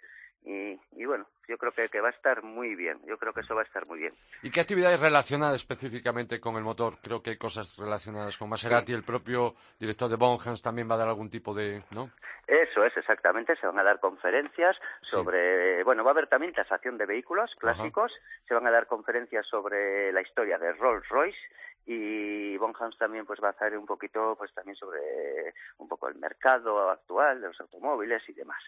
y, 0.44 0.80
y, 0.96 1.06
bueno, 1.06 1.28
yo 1.48 1.58
creo 1.58 1.72
que, 1.72 1.90
que, 1.90 2.02
va 2.02 2.08
a 2.08 2.12
estar 2.12 2.44
muy 2.44 2.76
bien, 2.76 3.00
yo 3.06 3.18
creo 3.18 3.34
que 3.34 3.42
eso 3.42 3.56
va 3.56 3.62
a 3.62 3.66
estar 3.66 3.86
muy 3.86 4.00
bien. 4.00 4.14
¿Y 4.42 4.50
qué 4.50 4.62
actividades 4.62 5.00
relacionadas 5.00 5.56
específicamente 5.56 6.40
con 6.40 6.56
el 6.56 6.64
motor? 6.64 6.98
Creo 7.02 7.22
que 7.22 7.32
hay 7.32 7.38
cosas 7.38 7.78
relacionadas 7.78 8.38
con 8.38 8.50
Maserati, 8.50 8.94
el 8.94 9.04
propio 9.04 9.56
director 9.80 10.10
de 10.10 10.16
Bonhams 10.16 10.62
también 10.62 10.90
va 10.90 10.96
a 10.96 11.00
dar 11.00 11.10
algún 11.10 11.30
tipo 11.30 11.54
de, 11.54 11.84
¿no? 11.92 12.10
Eso 12.48 12.84
es, 12.84 12.96
exactamente, 12.98 13.56
se 13.56 13.68
van 13.68 13.80
a 13.80 13.84
dar 13.84 14.00
conferencias 14.00 14.76
sobre, 15.02 15.84
bueno, 15.84 16.04
va 16.04 16.12
a 16.12 16.14
haber 16.14 16.28
también 16.28 16.54
tasación 16.54 16.98
de 16.98 17.06
vehículos 17.06 17.52
clásicos, 17.58 18.12
se 18.48 18.54
van 18.54 18.68
a 18.68 18.72
dar 18.72 18.88
conferencias 18.88 19.46
sobre 19.48 20.12
la 20.12 20.22
historia 20.22 20.58
de 20.58 20.74
Rolls 20.74 21.08
Royce, 21.08 21.38
y 21.86 22.58
Bonhams 22.58 22.98
también 22.98 23.26
pues 23.26 23.40
va 23.44 23.48
a 23.48 23.52
hacer 23.52 23.78
un 23.78 23.86
poquito 23.86 24.36
pues 24.38 24.54
también 24.54 24.76
sobre 24.76 25.54
un 25.78 25.88
poco 25.88 26.08
el 26.08 26.16
mercado 26.16 26.90
actual 26.90 27.42
de 27.42 27.48
los 27.48 27.60
automóviles 27.60 28.22
y 28.30 28.34
demás. 28.34 28.62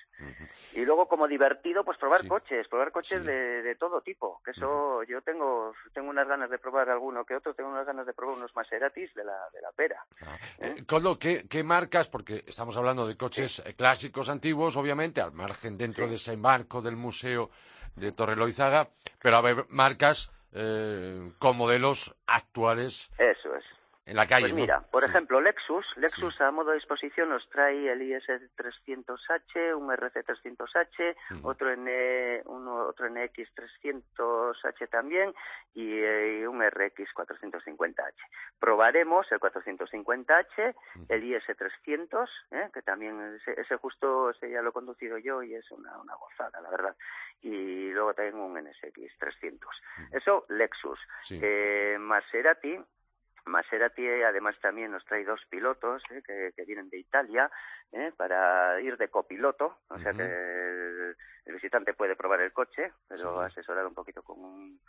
Y 0.74 0.84
luego 0.84 1.08
como 1.08 1.28
divertido 1.28 1.84
pues 1.84 1.98
probar 1.98 2.28
coches 2.28 2.68
probar 2.68 2.92
coches 2.92 3.24
de, 3.24 3.62
de, 3.62 3.76
todo 3.76 4.02
tipo 4.02 4.42
que 4.44 4.52
eso 4.52 5.04
yo 5.04 5.22
tengo 5.22 5.74
tengo 5.94 6.10
unas 6.10 6.28
ganas 6.28 6.50
de 6.50 6.58
probar 6.58 6.90
alguno 6.90 7.24
que 7.24 7.36
otro 7.36 7.54
tengo 7.54 7.70
unas 7.70 7.86
ganas 7.86 8.06
de 8.08 8.14
probar 8.14 8.38
unos 8.38 8.56
Maseratis 8.56 9.14
de 9.14 9.24
la 9.24 9.38
de 9.54 9.62
la 9.62 9.72
pera 9.72 10.04
ah. 10.26 10.38
¿Eh? 10.60 10.84
¿qué, 11.20 11.48
¿qué, 11.48 11.64
marcas 11.64 12.10
porque 12.10 12.44
estamos 12.48 12.76
hablando 12.78 13.08
de 13.08 13.16
coches 13.16 13.62
eh, 13.66 13.76
clásicos 13.76 14.30
antiguos 14.30 14.76
obviamente 14.76 15.22
al 15.22 15.34
margen 15.34 15.78
dentro 15.78 16.08
de 16.08 16.16
ese 16.16 16.36
marco 16.36 16.82
del 16.82 16.96
museo 16.96 17.52
de 17.96 18.12
Torreloizaga 18.12 18.90
pero 19.22 19.38
a 19.38 19.42
ver 19.42 19.66
marcas 19.70 20.32
eh, 20.54 21.32
con 21.40 21.58
modelos 21.58 22.16
actuales. 22.28 23.12
Eso 23.18 23.56
es. 23.56 23.64
En 24.06 24.18
la 24.18 24.28
calle. 24.28 24.50
Pues 24.50 24.54
mira, 24.54 24.82
por 24.92 25.06
ejemplo, 25.06 25.40
Lexus, 25.40 25.86
Lexus 25.96 26.42
a 26.42 26.52
modo 26.52 26.72
de 26.72 26.78
exposición 26.78 27.30
nos 27.30 27.48
trae 27.50 27.90
el 27.90 28.02
IS300H, 28.02 29.78
un 29.78 29.88
RC300H, 29.88 31.16
otro, 31.44 31.72
N, 31.72 32.42
uno, 32.46 32.88
otro 32.88 33.08
NX300H 33.08 34.90
también 34.90 35.34
y, 35.74 36.00
eh, 36.00 36.46
un 36.46 36.60
RX450H. 36.60 38.14
Probaremos 38.60 39.32
el 39.32 39.40
450H, 39.40 40.76
el 41.08 41.24
IS300, 41.24 42.30
¿eh? 42.52 42.70
que 42.74 42.82
también 42.82 43.40
ese, 43.46 43.78
justo 43.78 44.32
ese 44.32 44.52
ya 44.52 44.62
lo 44.62 44.72
he 44.72 44.74
conducido 44.74 45.18
yo 45.18 45.42
y 45.44 45.56
es 45.56 45.72
una, 45.72 45.98
una 46.00 46.16
gozada, 46.16 46.60
la 46.60 46.70
verdad. 46.70 46.96
Y 47.42 47.90
luego 47.92 48.14
también 48.14 48.36
un 48.36 48.56
NSX300. 48.56 49.60
Eso, 50.12 50.46
Lexus. 50.50 51.00
Eh, 51.30 51.96
Maserati, 52.00 52.78
Maserati 53.46 54.08
además 54.24 54.56
también 54.62 54.92
nos 54.92 55.04
trae 55.06 55.24
dos 55.24 55.42
pilotos 55.50 56.02
¿eh? 56.12 56.22
que, 56.26 56.66
vienen 56.66 56.90
de 56.90 57.00
Italia 57.00 57.50
¿eh? 57.92 58.12
para 58.16 58.80
ir 58.82 58.98
de 58.98 59.10
copiloto, 59.10 59.80
o 59.90 60.00
sea 60.00 60.14
que 60.14 60.24
el, 60.24 61.16
visitante 61.54 61.94
puede 61.94 62.16
probar 62.16 62.42
el 62.42 62.54
coche, 62.54 62.94
pero 63.08 63.40
asesorado 63.42 63.88
un 63.88 63.94
poquito 63.94 64.22
con 64.24 64.40
un 64.40 64.80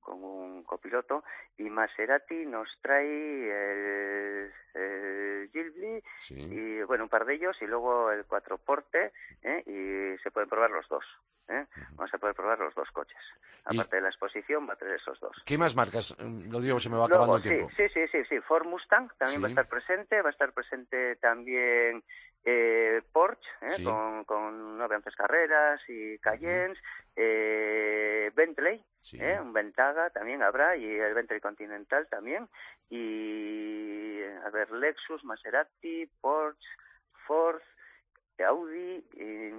con 0.00 0.22
un 0.22 0.64
copiloto 0.64 1.22
y 1.58 1.70
Maserati 1.70 2.46
nos 2.46 2.68
trae 2.82 3.04
el, 3.04 4.52
el 4.74 5.50
Gilbli 5.52 6.02
y 6.30 6.82
bueno 6.82 7.04
un 7.04 7.10
par 7.10 7.24
de 7.24 7.34
ellos 7.34 7.56
y 7.60 7.66
luego 7.66 8.10
el 8.10 8.24
cuatro 8.24 8.58
porte 8.58 9.12
¿eh? 9.42 9.62
y 9.66 10.22
se 10.22 10.30
pueden 10.30 10.48
probar 10.48 10.70
los 10.70 10.88
dos 10.88 11.04
¿eh? 11.50 11.66
Vamos 11.92 12.12
a 12.14 12.18
poder 12.18 12.34
probar 12.34 12.58
los 12.58 12.74
dos 12.74 12.88
coches. 12.92 13.18
Aparte 13.64 13.96
de 13.96 14.02
la 14.02 14.08
exposición, 14.08 14.68
va 14.68 14.72
a 14.72 14.76
tener 14.76 14.94
esos 14.94 15.18
dos. 15.20 15.36
¿Qué 15.44 15.58
más 15.58 15.76
marcas? 15.76 16.16
Lo 16.18 16.60
digo, 16.60 16.80
se 16.80 16.88
me 16.88 16.96
va 16.96 17.06
acabando 17.06 17.36
el 17.36 17.42
tiempo. 17.42 17.68
Sí, 17.76 17.88
sí, 17.92 18.08
sí, 18.10 18.24
sí. 18.28 18.40
Ford 18.40 18.66
Mustang 18.66 19.10
también 19.18 19.42
va 19.42 19.46
a 19.48 19.50
estar 19.50 19.68
presente. 19.68 20.22
Va 20.22 20.30
a 20.30 20.32
estar 20.32 20.52
presente 20.52 21.16
también 21.16 22.02
eh, 22.44 23.02
Porsche, 23.12 23.48
¿eh? 23.62 23.84
con, 23.84 24.24
con 24.24 24.78
nueve 24.78 24.98
carreras 25.16 25.80
y 25.88 26.18
Cayennes. 26.18 26.78
eh, 27.16 28.30
Bentley, 28.34 28.82
¿eh? 29.14 29.38
un 29.40 29.52
Ventaga 29.52 30.10
también 30.10 30.42
habrá. 30.42 30.76
Y 30.76 30.86
el 30.86 31.14
Bentley 31.14 31.40
Continental 31.40 32.06
también. 32.08 32.48
Y, 32.88 34.22
a 34.44 34.50
ver, 34.50 34.70
Lexus, 34.70 35.24
Maserati, 35.24 36.06
Porsche, 36.20 36.68
Ford, 37.26 37.60
Audi, 38.46 39.04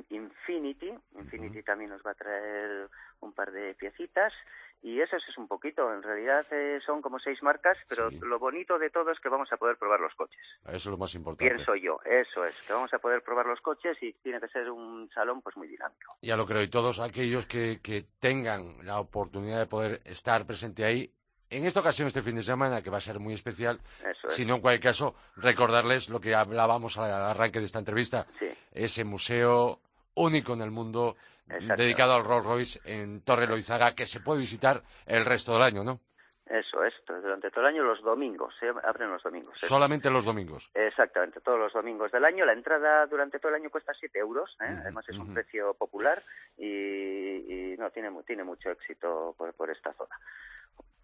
Infinity, 0.09 0.91
Infinity 1.15 1.61
también 1.61 1.91
nos 1.91 2.01
va 2.01 2.11
a 2.11 2.15
traer 2.15 2.89
un 3.19 3.31
par 3.31 3.51
de 3.51 3.75
piecitas 3.75 4.33
y 4.81 4.99
eso 4.99 5.15
es 5.15 5.37
un 5.37 5.47
poquito, 5.47 5.93
en 5.93 6.01
realidad 6.01 6.45
eh, 6.51 6.79
son 6.85 7.01
como 7.01 7.19
seis 7.19 7.41
marcas, 7.43 7.77
pero 7.87 8.09
lo 8.09 8.39
bonito 8.39 8.79
de 8.79 8.89
todo 8.89 9.11
es 9.11 9.19
que 9.19 9.29
vamos 9.29 9.51
a 9.53 9.57
poder 9.57 9.77
probar 9.77 9.99
los 9.99 10.13
coches. 10.15 10.41
Eso 10.65 10.75
es 10.75 10.85
lo 10.87 10.97
más 10.97 11.13
importante. 11.13 11.53
Pienso 11.53 11.75
yo, 11.75 11.99
eso 12.03 12.45
es, 12.45 12.59
que 12.65 12.73
vamos 12.73 12.91
a 12.93 12.99
poder 12.99 13.21
probar 13.21 13.45
los 13.45 13.61
coches 13.61 13.97
y 14.01 14.13
tiene 14.13 14.39
que 14.39 14.47
ser 14.47 14.71
un 14.71 15.09
salón 15.13 15.41
pues 15.41 15.55
muy 15.55 15.67
dinámico. 15.67 16.15
Ya 16.21 16.35
lo 16.35 16.45
creo, 16.45 16.63
y 16.63 16.67
todos 16.67 16.99
aquellos 16.99 17.45
que, 17.45 17.79
que 17.81 18.05
tengan 18.19 18.83
la 18.83 18.99
oportunidad 18.99 19.59
de 19.59 19.67
poder 19.67 20.01
estar 20.05 20.45
presente 20.47 20.83
ahí, 20.83 21.13
en 21.51 21.65
esta 21.65 21.81
ocasión, 21.81 22.07
este 22.07 22.21
fin 22.21 22.35
de 22.35 22.43
semana, 22.43 22.81
que 22.81 22.89
va 22.89 22.97
a 22.97 23.01
ser 23.01 23.19
muy 23.19 23.33
especial, 23.33 23.81
si 24.29 24.45
no 24.45 24.55
en 24.55 24.61
cualquier 24.61 24.91
caso, 24.93 25.15
recordarles 25.35 26.09
lo 26.09 26.21
que 26.21 26.33
hablábamos 26.33 26.97
al 26.97 27.11
arranque 27.11 27.59
de 27.59 27.65
esta 27.65 27.79
entrevista, 27.79 28.25
ese 28.71 29.03
museo 29.03 29.81
único 30.15 30.53
en 30.53 30.61
el 30.61 30.71
mundo 30.71 31.17
dedicado 31.47 32.15
al 32.15 32.23
Rolls 32.23 32.45
Royce 32.45 32.79
en 32.85 33.23
Torre 33.23 33.47
Loizaga, 33.47 33.93
que 33.95 34.05
se 34.05 34.19
puede 34.19 34.39
visitar 34.39 34.81
el 35.05 35.25
resto 35.25 35.53
del 35.53 35.63
año, 35.63 35.83
¿no? 35.83 35.99
Eso 36.45 36.83
es, 36.83 36.93
durante 37.07 37.49
todo 37.49 37.61
el 37.61 37.67
año 37.67 37.83
los 37.83 38.01
domingos, 38.01 38.53
se 38.59 38.67
abren 38.67 39.09
los 39.09 39.23
domingos. 39.23 39.57
Solamente 39.59 40.09
los 40.09 40.25
domingos. 40.25 40.69
Exactamente, 40.73 41.39
todos 41.39 41.57
los 41.57 41.71
domingos 41.71 42.11
del 42.11 42.25
año. 42.25 42.45
La 42.45 42.51
entrada 42.51 43.05
durante 43.05 43.39
todo 43.39 43.49
el 43.49 43.61
año 43.61 43.69
cuesta 43.69 43.93
7 43.97 44.19
euros, 44.19 44.57
¿eh? 44.59 44.65
además 44.81 45.07
es 45.07 45.17
un 45.17 45.33
precio 45.33 45.73
popular 45.75 46.21
y, 46.57 47.75
no 47.77 47.89
tiene, 47.91 48.11
tiene 48.27 48.43
mucho 48.43 48.69
éxito 48.69 49.33
por 49.37 49.69
esta 49.69 49.93
zona. 49.93 50.17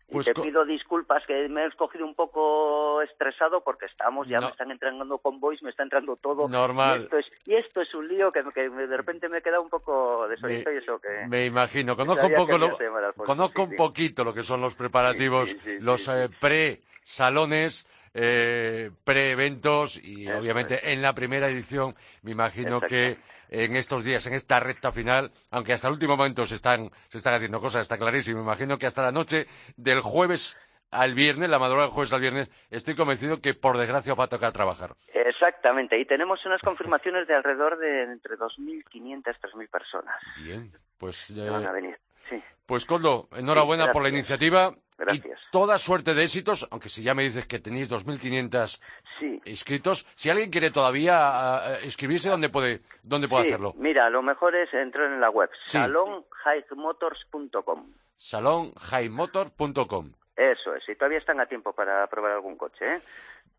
Pues 0.10 0.26
y 0.28 0.34
te 0.34 0.42
pido 0.42 0.64
disculpas 0.64 1.26
que 1.26 1.50
me 1.50 1.64
he 1.64 1.68
escogido 1.68 2.06
un 2.06 2.16
poco 2.16 3.02
estresado 3.02 3.62
porque 3.62 3.88
estamos, 3.88 4.26
ya 4.28 4.40
me 4.40 4.48
están 4.48 4.72
entrando 4.72 5.18
convoys, 5.18 5.62
me 5.62 5.70
está 5.70 5.84
entrando 5.84 6.16
todo. 6.16 6.48
Normal. 6.48 7.02
Y 7.02 7.04
esto 7.04 7.18
es, 7.18 7.26
y 7.46 7.56
esto 7.56 7.82
es 7.82 7.94
un 7.94 8.08
lío 8.08 8.32
que, 8.32 8.42
de 8.42 8.98
repente 8.98 9.28
me 9.28 9.42
queda 9.42 9.60
un 9.60 9.70
poco 9.70 10.26
desorientado 10.30 10.76
y 10.76 10.80
eso 10.80 11.00
que... 11.00 11.28
Me 11.28 11.46
imagino. 11.46 11.98
Conozco 11.98 12.28
un 12.28 12.34
poco 12.36 12.58
lo, 12.58 12.78
conozco 13.26 13.64
un 13.64 13.76
poquito 13.76 14.24
lo 14.24 14.34
que 14.34 14.44
son 14.44 14.62
los 14.62 14.76
preparativos, 14.76 15.54
los 15.82 16.08
eh, 16.08 16.30
pre-salones, 16.40 17.86
eh, 18.14 18.90
pre-eventos 19.04 20.02
y 20.02 20.30
obviamente 20.30 20.94
en 20.94 21.02
la 21.02 21.14
primera 21.14 21.50
edición 21.50 21.96
me 22.24 22.32
imagino 22.32 22.80
que 22.80 23.18
en 23.50 23.76
estos 23.76 24.04
días, 24.04 24.26
en 24.28 24.34
esta 24.34 24.60
recta 24.60 24.92
final, 24.92 25.32
aunque 25.52 25.74
hasta 25.74 25.88
el 25.88 25.94
último 25.94 26.18
momento 26.18 26.46
se 26.46 26.56
están, 26.56 26.90
se 27.10 27.18
están 27.18 27.34
haciendo 27.34 27.60
cosas, 27.60 27.82
está 27.84 27.98
clarísimo. 27.98 28.40
Me 28.40 28.46
imagino 28.46 28.78
que 28.78 28.88
hasta 28.88 29.04
la 29.04 29.12
noche 29.12 29.48
del 29.76 30.02
jueves 30.02 30.60
al 30.92 31.14
viernes, 31.14 31.50
la 31.50 31.60
madrugada 31.60 31.88
del 31.88 31.94
jueves 31.94 32.14
al 32.14 32.22
viernes, 32.22 32.50
estoy 32.72 32.96
convencido 32.96 33.42
que 33.42 33.54
por 33.54 33.78
desgracia 33.78 34.14
va 34.14 34.26
a 34.26 34.30
tocar 34.30 34.54
trabajar. 34.54 34.96
Exactamente, 35.14 36.00
y 36.00 36.06
tenemos 36.06 36.44
unas 36.46 36.62
confirmaciones 36.62 37.28
de 37.28 37.36
alrededor 37.36 37.78
de 37.78 38.04
entre 38.04 38.38
2.500 38.38 38.86
y 38.94 39.14
3.000 39.14 39.70
personas. 39.70 40.16
Bien, 40.44 40.72
pues... 40.98 41.34
van 41.36 41.66
a 41.66 41.72
venir. 41.72 41.98
Sí. 42.30 42.42
Pues 42.66 42.86
Coldo, 42.86 43.28
enhorabuena 43.32 43.92
por 43.92 44.04
la 44.04 44.10
iniciativa. 44.10 44.74
Gracias. 44.98 45.40
Y 45.40 45.52
toda 45.52 45.78
suerte 45.78 46.16
de 46.16 46.24
éxitos, 46.24 46.68
aunque 46.72 46.90
si 46.90 47.04
ya 47.04 47.14
me 47.14 47.24
dices 47.24 47.46
que 47.46 47.60
tenéis 47.60 47.92
2.500 47.92 48.82
sí. 49.20 49.42
inscritos, 49.46 50.08
si 50.16 50.30
alguien 50.30 50.50
quiere 50.50 50.72
todavía 50.72 51.80
inscribirse, 51.84 52.30
¿dónde 52.30 52.50
puede, 52.50 52.82
dónde 53.04 53.28
puede 53.28 53.46
hacerlo? 53.46 53.74
Mira, 53.78 54.10
lo 54.10 54.24
mejor 54.24 54.56
es 54.56 54.74
entrar 54.74 55.12
en 55.12 55.22
la 55.22 55.30
web, 55.30 55.52
salonhighmotors.com. 55.66 57.94
Salonhighmotors.com. 58.18 60.14
Eso 60.36 60.76
es, 60.76 60.90
y 60.90 60.96
todavía 60.96 61.20
están 61.20 61.40
a 61.40 61.46
tiempo 61.46 61.74
para 61.74 62.08
probar 62.08 62.32
algún 62.32 62.58
coche, 62.58 62.96
¿eh? 62.96 63.00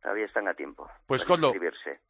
Todavía 0.02 0.26
están 0.26 0.48
a 0.48 0.54
tiempo. 0.54 0.88
Pues 1.06 1.24
Coldo, 1.24 1.52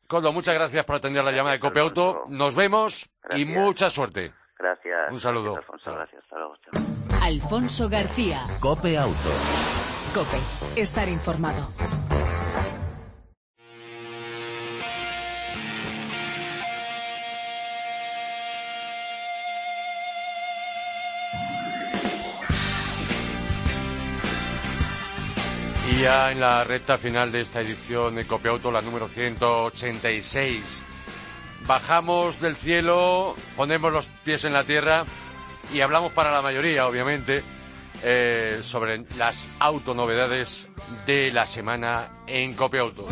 Coldo, 0.07 0.33
muchas 0.33 0.55
gracias 0.55 0.85
por 0.85 0.97
atender 0.97 1.25
la 1.25 1.33
llamada 1.33 1.55
de 1.55 1.61
Copeauto. 1.61 2.25
Nos 2.29 2.55
vemos 2.55 3.11
y 3.35 3.47
mucha 3.47 3.89
suerte. 3.89 4.35
Gracias. 4.59 5.13
Un 5.13 5.21
saludo. 5.21 5.57
Alfonso, 5.57 5.93
gracias. 5.95 6.23
Hasta 6.25 6.37
luego. 6.37 6.55
Alfonso 7.23 7.89
García. 7.89 8.43
Cope 8.61 8.99
Auto. 8.99 9.31
Cope. 10.15 10.39
Estar 10.81 11.09
informado. 11.09 11.69
Y 25.91 26.03
ya 26.03 26.33
en 26.33 26.41
la 26.41 26.65
recta 26.65 26.99
final 26.99 27.31
de 27.33 27.43
esta 27.43 27.61
edición 27.61 28.17
de 28.17 28.27
Cope 28.27 28.49
Auto, 28.49 28.71
la 28.71 28.83
número 28.83 29.09
186 29.09 30.85
bajamos 31.69 32.41
del 32.41 32.57
cielo, 32.57 33.37
ponemos 33.55 33.93
los 33.93 34.07
pies 34.25 34.45
en 34.45 34.55
la 34.55 34.65
tierra 34.65 35.05
y 35.73 35.83
hablamos 35.83 36.13
para 36.13 36.33
la 36.33 36.41
mayoría, 36.41 36.89
obviamente, 36.89 37.45
eh, 38.03 38.61
sobre 38.65 39.05
las 39.17 39.51
autonovedades 39.61 40.67
de 41.07 41.31
la 41.31 41.47
semana 41.47 42.09
en 42.27 42.55
Copia 42.55 42.81
Auto. 42.81 43.07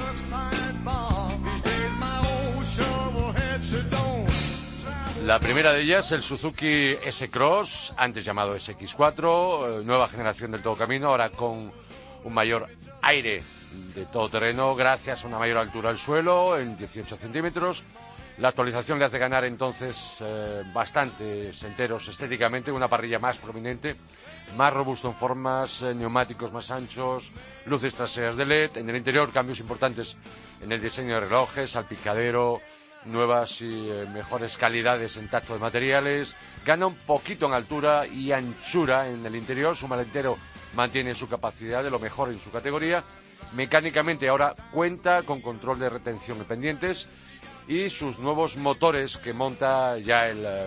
La 5.27 5.39
primera 5.39 5.73
de 5.73 5.83
ellas, 5.83 6.11
el 6.13 6.23
Suzuki 6.23 6.97
S-Cross, 7.05 7.93
antes 7.97 8.25
llamado 8.25 8.57
SX4, 8.57 9.81
eh, 9.81 9.85
nueva 9.85 10.09
generación 10.09 10.53
del 10.53 10.63
todo 10.63 10.77
camino, 10.77 11.09
ahora 11.09 11.29
con 11.29 11.73
un 12.25 12.33
mayor 12.33 12.69
aire 13.03 13.43
de 13.95 14.07
todo 14.07 14.31
terreno, 14.31 14.75
gracias 14.75 15.25
a 15.25 15.27
una 15.27 15.39
mayor 15.39 15.59
altura 15.59 15.91
del 15.91 15.99
suelo, 15.99 16.59
en 16.59 16.79
18 16.79 17.17
centímetros, 17.17 17.83
la 18.39 18.49
actualización 18.49 18.99
le 18.99 19.07
hace 19.07 19.19
ganar 19.19 19.45
entonces 19.45 20.19
eh, 20.21 20.63
bastantes 20.75 21.63
enteros 21.63 22.07
estéticamente, 22.09 22.71
una 22.71 22.89
parrilla 22.89 23.19
más 23.19 23.39
prominente, 23.39 23.97
más 24.57 24.73
robusto 24.73 25.09
en 25.09 25.15
formas, 25.15 25.83
eh, 25.83 25.95
neumáticos 25.95 26.53
más 26.53 26.71
anchos, 26.71 27.33
luces 27.65 27.95
traseras 27.95 28.37
de 28.37 28.45
LED, 28.45 28.77
en 28.77 28.91
el 28.91 28.97
interior 28.97 29.33
cambios 29.33 29.61
importantes 29.61 30.17
en 30.61 30.71
el 30.71 30.83
diseño 30.83 31.15
de 31.15 31.21
relojes, 31.21 31.71
salpicadero, 31.71 32.61
nuevas 33.07 33.63
y 33.63 33.89
eh, 33.91 34.05
mejores 34.13 34.57
calidades 34.57 35.17
en 35.17 35.29
tacto 35.29 35.55
de 35.55 35.61
materiales, 35.61 36.35
gana 36.65 36.87
un 36.87 36.95
poquito 36.95 37.47
en 37.47 37.55
altura 37.55 38.07
y 38.07 38.33
anchura 38.33 39.09
en 39.09 39.25
el 39.25 39.37
interior, 39.37 39.77
su 39.77 39.89
maletero 39.89 40.37
mantiene 40.75 41.15
su 41.15 41.29
capacidad 41.29 41.83
de 41.83 41.91
lo 41.91 41.99
mejor 41.99 42.31
en 42.31 42.41
su 42.41 42.51
categoría, 42.51 43.03
mecánicamente 43.55 44.29
ahora 44.29 44.55
cuenta 44.73 45.23
con 45.23 45.41
control 45.41 45.79
de 45.79 45.89
retención 45.89 46.39
de 46.39 46.45
pendientes, 46.45 47.09
y 47.69 47.91
sus 47.91 48.19
nuevos 48.19 48.57
motores 48.57 49.17
que 49.17 49.33
monta 49.33 49.99
ya 49.99 50.29
el, 50.29 50.45
eh, 50.45 50.67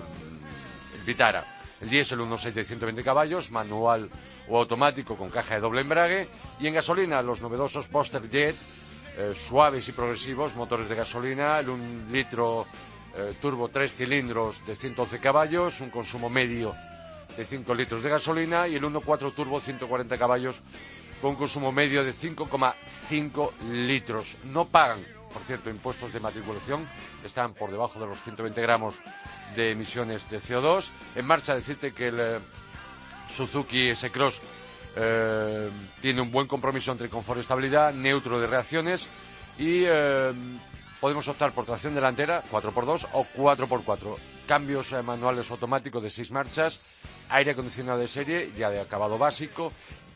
Vitara. 1.05 1.45
El 1.81 1.89
diésel 1.89 2.19
unos 2.19 2.41
720 2.41 3.03
caballos, 3.03 3.51
manual 3.51 4.09
o 4.47 4.59
automático 4.59 5.15
con 5.15 5.29
caja 5.29 5.55
de 5.55 5.61
doble 5.61 5.81
embrague 5.81 6.27
y 6.59 6.67
en 6.67 6.73
gasolina 6.73 7.21
los 7.21 7.41
novedosos 7.41 7.87
Poster 7.87 8.29
Jet 8.29 8.55
eh, 9.17 9.33
suaves 9.33 9.87
y 9.87 9.91
progresivos, 9.91 10.55
motores 10.55 10.89
de 10.89 10.95
gasolina, 10.95 11.59
el 11.59 11.69
1 11.69 12.11
litro 12.11 12.65
eh, 13.15 13.33
turbo 13.41 13.69
3 13.69 13.91
cilindros 13.91 14.65
de 14.65 14.75
111 14.75 15.19
caballos, 15.19 15.81
un 15.81 15.89
consumo 15.89 16.29
medio 16.29 16.75
de 17.35 17.45
5 17.45 17.73
litros 17.73 18.03
de 18.03 18.09
gasolina 18.09 18.67
y 18.67 18.75
el 18.75 18.83
1.4 18.83 19.33
turbo 19.33 19.59
140 19.59 20.17
caballos 20.17 20.59
con 21.21 21.35
consumo 21.35 21.71
medio 21.71 22.03
de 22.03 22.13
5,5 22.13 23.51
litros. 23.71 24.35
No 24.45 24.65
pagan 24.65 24.99
por 25.33 25.41
cierto, 25.43 25.69
impuestos 25.69 26.13
de 26.13 26.19
matriculación 26.19 26.87
están 27.23 27.53
por 27.53 27.71
debajo 27.71 27.99
de 27.99 28.07
los 28.07 28.21
120 28.21 28.61
gramos 28.61 28.95
de 29.55 29.71
emisiones 29.71 30.29
de 30.29 30.39
CO2. 30.39 30.89
En 31.15 31.25
marcha, 31.25 31.55
decirte 31.55 31.91
que 31.91 32.07
el 32.07 32.19
eh, 32.19 32.39
Suzuki 33.33 33.89
S-Cross 33.89 34.41
eh, 34.95 35.69
tiene 36.01 36.21
un 36.21 36.31
buen 36.31 36.47
compromiso 36.47 36.91
entre 36.91 37.09
confort 37.09 37.37
y 37.37 37.41
estabilidad, 37.41 37.93
neutro 37.93 38.39
de 38.39 38.47
reacciones 38.47 39.07
y 39.57 39.83
eh, 39.85 40.31
podemos 40.99 41.27
optar 41.27 41.51
por 41.51 41.65
tracción 41.65 41.95
delantera 41.95 42.43
4x2 42.51 43.07
o 43.13 43.25
4x4. 43.35 44.17
Cambios 44.47 44.91
manuales 45.03 45.49
automáticos 45.51 46.01
de 46.01 46.09
6 46.09 46.31
marchas, 46.31 46.79
aire 47.29 47.51
acondicionado 47.51 47.99
de 47.99 48.07
serie, 48.07 48.51
ya 48.57 48.71
de 48.71 48.81
acabado 48.81 49.19
básico 49.19 49.71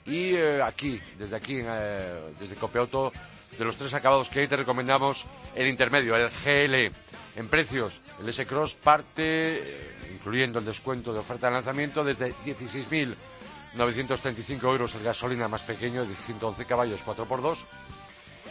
y 0.06 0.38
aquí, 0.38 1.02
desde 1.18 1.36
aquí, 1.36 1.56
desde 1.56 2.56
Copeauto, 2.60 3.12
de 3.58 3.66
los 3.66 3.76
tres 3.78 3.94
acabados 3.94 4.30
que 4.30 4.39
hay 4.42 4.48
te 4.48 4.58
recomendamos 4.58 5.26
el 5.56 5.68
intermedio, 5.68 6.16
el 6.16 6.30
GL. 6.30 6.92
En 7.36 7.50
precios, 7.50 8.00
el 8.22 8.30
S-Cross 8.30 8.76
parte, 8.76 9.08
eh, 9.18 10.12
incluyendo 10.13 10.60
el 10.60 10.66
descuento 10.66 11.12
de 11.12 11.18
oferta 11.20 11.48
de 11.48 11.54
lanzamiento, 11.54 12.04
desde 12.04 12.32
16.935 12.46 14.63
euros 14.66 14.94
el 14.94 15.02
gasolina 15.02 15.48
más 15.48 15.63
pequeño 15.63 16.06
de 16.06 16.16
111 16.16 16.63
caballos 16.66 17.04
4x2 17.04 17.58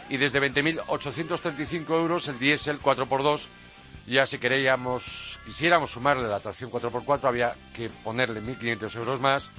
y 0.09 0.17
desde 0.17 0.41
20.835 0.41 1.91
euros 1.91 2.27
el 2.27 2.37
diésel 2.39 2.81
4x2. 2.81 3.43
Ya 4.05 4.27
si 4.27 4.37
queríamos, 4.37 5.39
quisiéramos 5.45 5.91
sumarle 5.91 6.27
la 6.27 6.41
tracción 6.41 6.69
4x4 6.69 7.23
había 7.23 7.55
que 7.73 7.89
ponerle 7.89 8.41
1.500 8.41 8.97
euros 8.97 9.21
más 9.21 9.49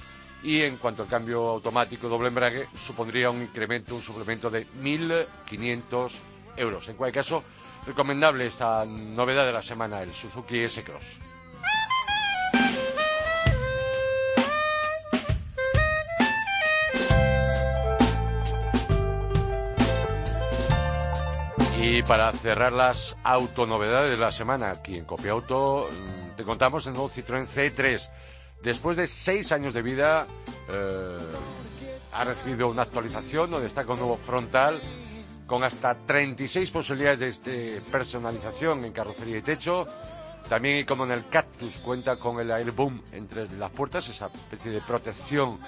y 0.45 0.61
en 0.61 0.77
cuanto 0.77 1.01
al 1.01 1.09
cambio 1.09 1.49
automático 1.49 2.07
doble 2.07 2.27
embrague 2.27 2.67
supondría 2.77 3.31
un 3.31 3.41
incremento, 3.41 3.95
un 3.95 4.01
suplemento 4.01 4.51
de 4.51 4.67
1.500 4.67 6.11
euros. 6.55 6.87
En 6.87 6.95
cualquier 6.95 7.23
caso, 7.23 7.43
recomendable 7.87 8.45
esta 8.45 8.85
novedad 8.85 9.47
de 9.47 9.53
la 9.53 9.63
semana, 9.63 10.03
el 10.03 10.13
Suzuki 10.13 10.59
S-Cross. 10.59 11.03
Y 21.81 22.03
para 22.03 22.31
cerrar 22.33 22.71
las 22.71 23.17
autonovedades 23.23 24.11
de 24.11 24.17
la 24.23 24.31
semana 24.31 24.69
aquí 24.69 24.95
en 24.95 25.05
Copia 25.05 25.31
Auto, 25.31 25.89
mm, 25.91 26.35
te 26.35 26.43
contamos 26.43 26.85
el 26.85 26.93
nuevo 26.93 27.09
Citroën 27.09 27.47
C3 27.47 28.09
Después 28.65 28.97
de 28.97 29.05
seis 29.05 29.51
años 29.51 29.75
de 29.75 29.83
vida, 29.83 30.25
eh, 30.67 31.19
ha 32.11 32.23
recibido 32.23 32.67
una 32.67 32.81
actualización 32.81 33.51
donde 33.51 33.67
está 33.67 33.85
con 33.85 33.99
nuevo 33.99 34.17
frontal 34.17 34.81
con 35.45 35.63
hasta 35.63 35.93
36 35.93 36.71
posibilidades 36.71 37.43
de 37.43 37.79
personalización 37.91 38.83
en 38.83 38.91
carrocería 38.91 39.37
y 39.37 39.43
techo. 39.43 39.85
También, 40.49 40.83
como 40.83 41.03
en 41.05 41.11
el 41.11 41.27
Cactus, 41.27 41.75
cuenta 41.75 42.17
con 42.17 42.39
el 42.39 42.51
Airboom 42.51 43.03
entre 43.11 43.47
las 43.51 43.69
puertas, 43.69 44.09
esa 44.09 44.31
especie 44.33 44.71
de 44.71 44.81
protección 44.81 45.59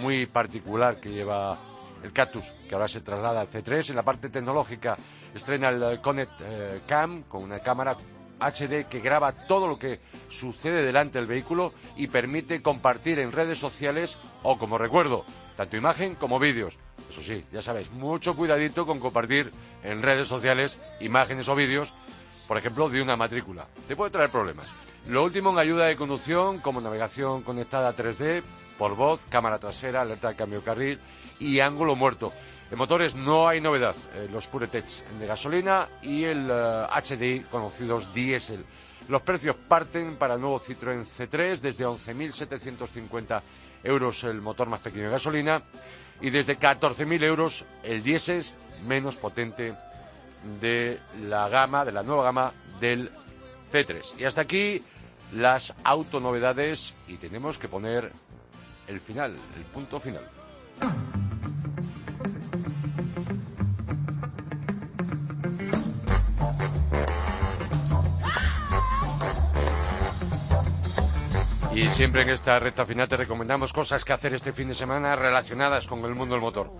muy 0.00 0.26
particular 0.26 1.00
que 1.00 1.10
lleva 1.10 1.58
el 2.04 2.12
Cactus, 2.12 2.44
que 2.68 2.74
ahora 2.76 2.86
se 2.86 3.00
traslada 3.00 3.40
al 3.40 3.48
C3. 3.48 3.90
En 3.90 3.96
la 3.96 4.04
parte 4.04 4.28
tecnológica 4.28 4.96
estrena 5.34 5.70
el 5.70 6.00
Connect 6.00 6.40
eh, 6.42 6.80
Cam 6.86 7.24
con 7.24 7.42
una 7.42 7.58
cámara 7.58 7.96
HD 8.40 8.86
que 8.88 9.00
graba 9.00 9.32
todo 9.32 9.68
lo 9.68 9.78
que 9.78 10.00
sucede 10.28 10.84
delante 10.84 11.18
del 11.18 11.26
vehículo 11.26 11.72
y 11.96 12.08
permite 12.08 12.62
compartir 12.62 13.18
en 13.18 13.32
redes 13.32 13.58
sociales 13.58 14.18
o, 14.42 14.58
como 14.58 14.78
recuerdo, 14.78 15.24
tanto 15.56 15.76
imagen 15.76 16.14
como 16.14 16.38
vídeos. 16.38 16.74
Eso 17.10 17.22
sí, 17.22 17.44
ya 17.52 17.62
sabéis, 17.62 17.90
mucho 17.90 18.36
cuidadito 18.36 18.86
con 18.86 19.00
compartir 19.00 19.50
en 19.82 20.02
redes 20.02 20.28
sociales 20.28 20.78
imágenes 21.00 21.48
o 21.48 21.54
vídeos, 21.54 21.92
por 22.46 22.58
ejemplo, 22.58 22.88
de 22.88 23.02
una 23.02 23.16
matrícula. 23.16 23.66
Te 23.86 23.96
puede 23.96 24.10
traer 24.10 24.30
problemas. 24.30 24.66
Lo 25.06 25.24
último 25.24 25.50
en 25.50 25.58
ayuda 25.58 25.86
de 25.86 25.96
conducción, 25.96 26.58
como 26.58 26.80
navegación 26.80 27.42
conectada 27.42 27.96
3D, 27.96 28.42
por 28.78 28.94
voz, 28.94 29.24
cámara 29.28 29.58
trasera, 29.58 30.02
alerta 30.02 30.28
de 30.28 30.36
cambio 30.36 30.60
de 30.60 30.64
carril 30.64 31.00
y 31.40 31.60
ángulo 31.60 31.96
muerto. 31.96 32.32
En 32.70 32.76
motores 32.76 33.14
no 33.14 33.48
hay 33.48 33.60
novedad, 33.60 33.96
eh, 34.14 34.28
los 34.30 34.46
PureTech 34.46 34.84
de 35.18 35.26
gasolina 35.26 35.88
y 36.02 36.24
el 36.24 36.48
HDI 36.48 37.36
eh, 37.36 37.44
conocidos 37.50 38.12
diésel. 38.12 38.64
Los 39.08 39.22
precios 39.22 39.56
parten 39.56 40.16
para 40.16 40.34
el 40.34 40.40
nuevo 40.40 40.60
Citroën 40.60 41.04
C3 41.06 41.60
desde 41.60 41.86
11.750 41.86 43.40
euros 43.84 44.22
el 44.24 44.42
motor 44.42 44.68
más 44.68 44.80
pequeño 44.80 45.04
de 45.04 45.12
gasolina 45.12 45.62
y 46.20 46.28
desde 46.28 46.58
14.000 46.58 47.22
euros 47.22 47.64
el 47.82 48.02
diésel 48.02 48.44
menos 48.86 49.16
potente 49.16 49.74
de 50.60 50.98
la 51.22 51.48
gama, 51.48 51.86
de 51.86 51.92
la 51.92 52.02
nueva 52.02 52.24
gama 52.24 52.52
del 52.80 53.10
C3. 53.72 54.18
Y 54.18 54.24
hasta 54.24 54.42
aquí 54.42 54.82
las 55.32 55.74
autonovedades 55.84 56.94
y 57.06 57.16
tenemos 57.16 57.56
que 57.56 57.68
poner 57.68 58.12
el 58.86 59.00
final, 59.00 59.36
el 59.56 59.62
punto 59.64 60.00
final. 60.00 60.24
Y 71.78 71.88
siempre 71.90 72.22
en 72.22 72.30
esta 72.30 72.58
recta 72.58 72.84
final 72.84 73.08
te 73.08 73.16
recomendamos 73.16 73.72
cosas 73.72 74.04
que 74.04 74.12
hacer 74.12 74.34
este 74.34 74.52
fin 74.52 74.66
de 74.66 74.74
semana 74.74 75.14
relacionadas 75.14 75.86
con 75.86 76.04
el 76.04 76.16
mundo 76.16 76.34
del 76.34 76.42
motor. 76.42 76.72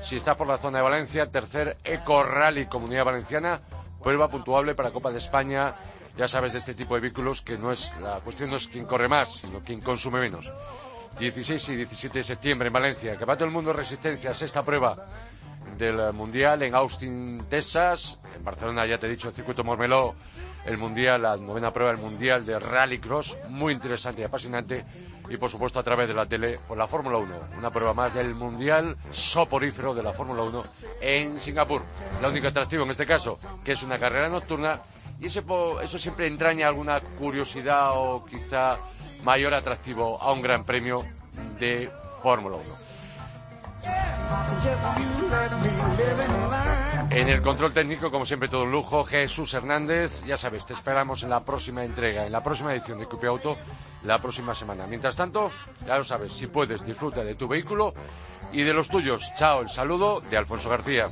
Si 0.00 0.14
estás 0.14 0.36
por 0.36 0.46
la 0.46 0.58
zona 0.58 0.78
de 0.78 0.84
Valencia, 0.84 1.28
tercer 1.28 1.76
Eco 1.82 2.22
Rally 2.22 2.66
Comunidad 2.66 3.04
Valenciana, 3.04 3.60
prueba 4.00 4.30
puntuable 4.30 4.76
para 4.76 4.92
Copa 4.92 5.10
de 5.10 5.18
España. 5.18 5.74
Ya 6.16 6.28
sabes 6.28 6.52
de 6.52 6.60
este 6.60 6.72
tipo 6.72 6.94
de 6.94 7.00
vehículos 7.00 7.42
que 7.42 7.58
no 7.58 7.72
es 7.72 7.92
la 8.00 8.20
cuestión 8.20 8.50
no 8.50 8.54
es 8.54 8.68
quién 8.68 8.84
corre 8.84 9.08
más, 9.08 9.32
sino 9.32 9.58
quién 9.58 9.80
consume 9.80 10.20
menos. 10.20 10.48
16 11.18 11.70
y 11.70 11.74
17 11.74 12.20
de 12.20 12.24
septiembre 12.24 12.68
en 12.68 12.74
Valencia. 12.74 13.18
Que 13.18 13.24
va 13.24 13.34
todo 13.34 13.46
el 13.46 13.50
mundo 13.50 13.72
resistencia, 13.72 14.34
sexta 14.34 14.62
prueba 14.62 15.04
del 15.76 16.12
Mundial 16.12 16.62
en 16.62 16.76
Austin, 16.76 17.44
Texas. 17.50 18.20
En 18.36 18.44
Barcelona, 18.44 18.86
ya 18.86 18.98
te 18.98 19.08
he 19.08 19.10
dicho, 19.10 19.26
el 19.26 19.34
circuito 19.34 19.64
Mormeló, 19.64 20.14
el 20.66 20.78
Mundial, 20.78 21.22
la 21.22 21.36
novena 21.36 21.72
prueba 21.72 21.92
del 21.92 22.00
Mundial 22.00 22.46
de 22.46 22.58
Rallycross, 22.58 23.36
muy 23.50 23.72
interesante 23.72 24.22
y 24.22 24.24
apasionante. 24.24 24.84
Y 25.28 25.36
por 25.38 25.50
supuesto 25.50 25.78
a 25.78 25.82
través 25.82 26.06
de 26.06 26.14
la 26.14 26.26
tele, 26.26 26.58
por 26.68 26.76
la 26.76 26.86
Fórmula 26.86 27.16
1, 27.16 27.34
una 27.58 27.70
prueba 27.70 27.94
más 27.94 28.12
del 28.12 28.34
Mundial 28.34 28.96
soporífero 29.10 29.94
de 29.94 30.02
la 30.02 30.12
Fórmula 30.12 30.42
1 30.42 30.64
en 31.00 31.40
Singapur. 31.40 31.82
La 32.20 32.28
única 32.28 32.48
atractivo 32.48 32.84
en 32.84 32.90
este 32.90 33.06
caso, 33.06 33.38
que 33.64 33.72
es 33.72 33.82
una 33.82 33.98
carrera 33.98 34.28
nocturna, 34.28 34.80
y 35.20 35.26
eso, 35.26 35.80
eso 35.80 35.98
siempre 35.98 36.26
entraña 36.26 36.68
alguna 36.68 37.00
curiosidad 37.00 37.92
o 37.94 38.24
quizá 38.26 38.76
mayor 39.22 39.54
atractivo 39.54 40.20
a 40.20 40.32
un 40.32 40.42
gran 40.42 40.64
premio 40.64 41.04
de 41.58 41.90
Fórmula 42.22 42.56
1. 42.56 42.83
En 47.10 47.28
el 47.28 47.42
control 47.42 47.72
técnico, 47.72 48.10
como 48.10 48.26
siempre, 48.26 48.48
todo 48.48 48.64
un 48.64 48.72
lujo. 48.72 49.04
Jesús 49.04 49.54
Hernández, 49.54 50.22
ya 50.24 50.36
sabes, 50.36 50.66
te 50.66 50.72
esperamos 50.74 51.22
en 51.22 51.30
la 51.30 51.40
próxima 51.40 51.84
entrega, 51.84 52.26
en 52.26 52.32
la 52.32 52.42
próxima 52.42 52.72
edición 52.72 52.98
de 52.98 53.06
Cupe 53.06 53.26
Auto, 53.26 53.56
la 54.02 54.18
próxima 54.18 54.54
semana. 54.54 54.86
Mientras 54.86 55.16
tanto, 55.16 55.52
ya 55.86 55.96
lo 55.96 56.04
sabes, 56.04 56.32
si 56.32 56.48
puedes, 56.48 56.84
disfruta 56.84 57.22
de 57.22 57.34
tu 57.34 57.46
vehículo 57.46 57.94
y 58.52 58.62
de 58.62 58.72
los 58.72 58.88
tuyos. 58.88 59.30
Chao, 59.36 59.62
el 59.62 59.70
saludo 59.70 60.20
de 60.28 60.36
Alfonso 60.36 60.68
García. 60.68 61.08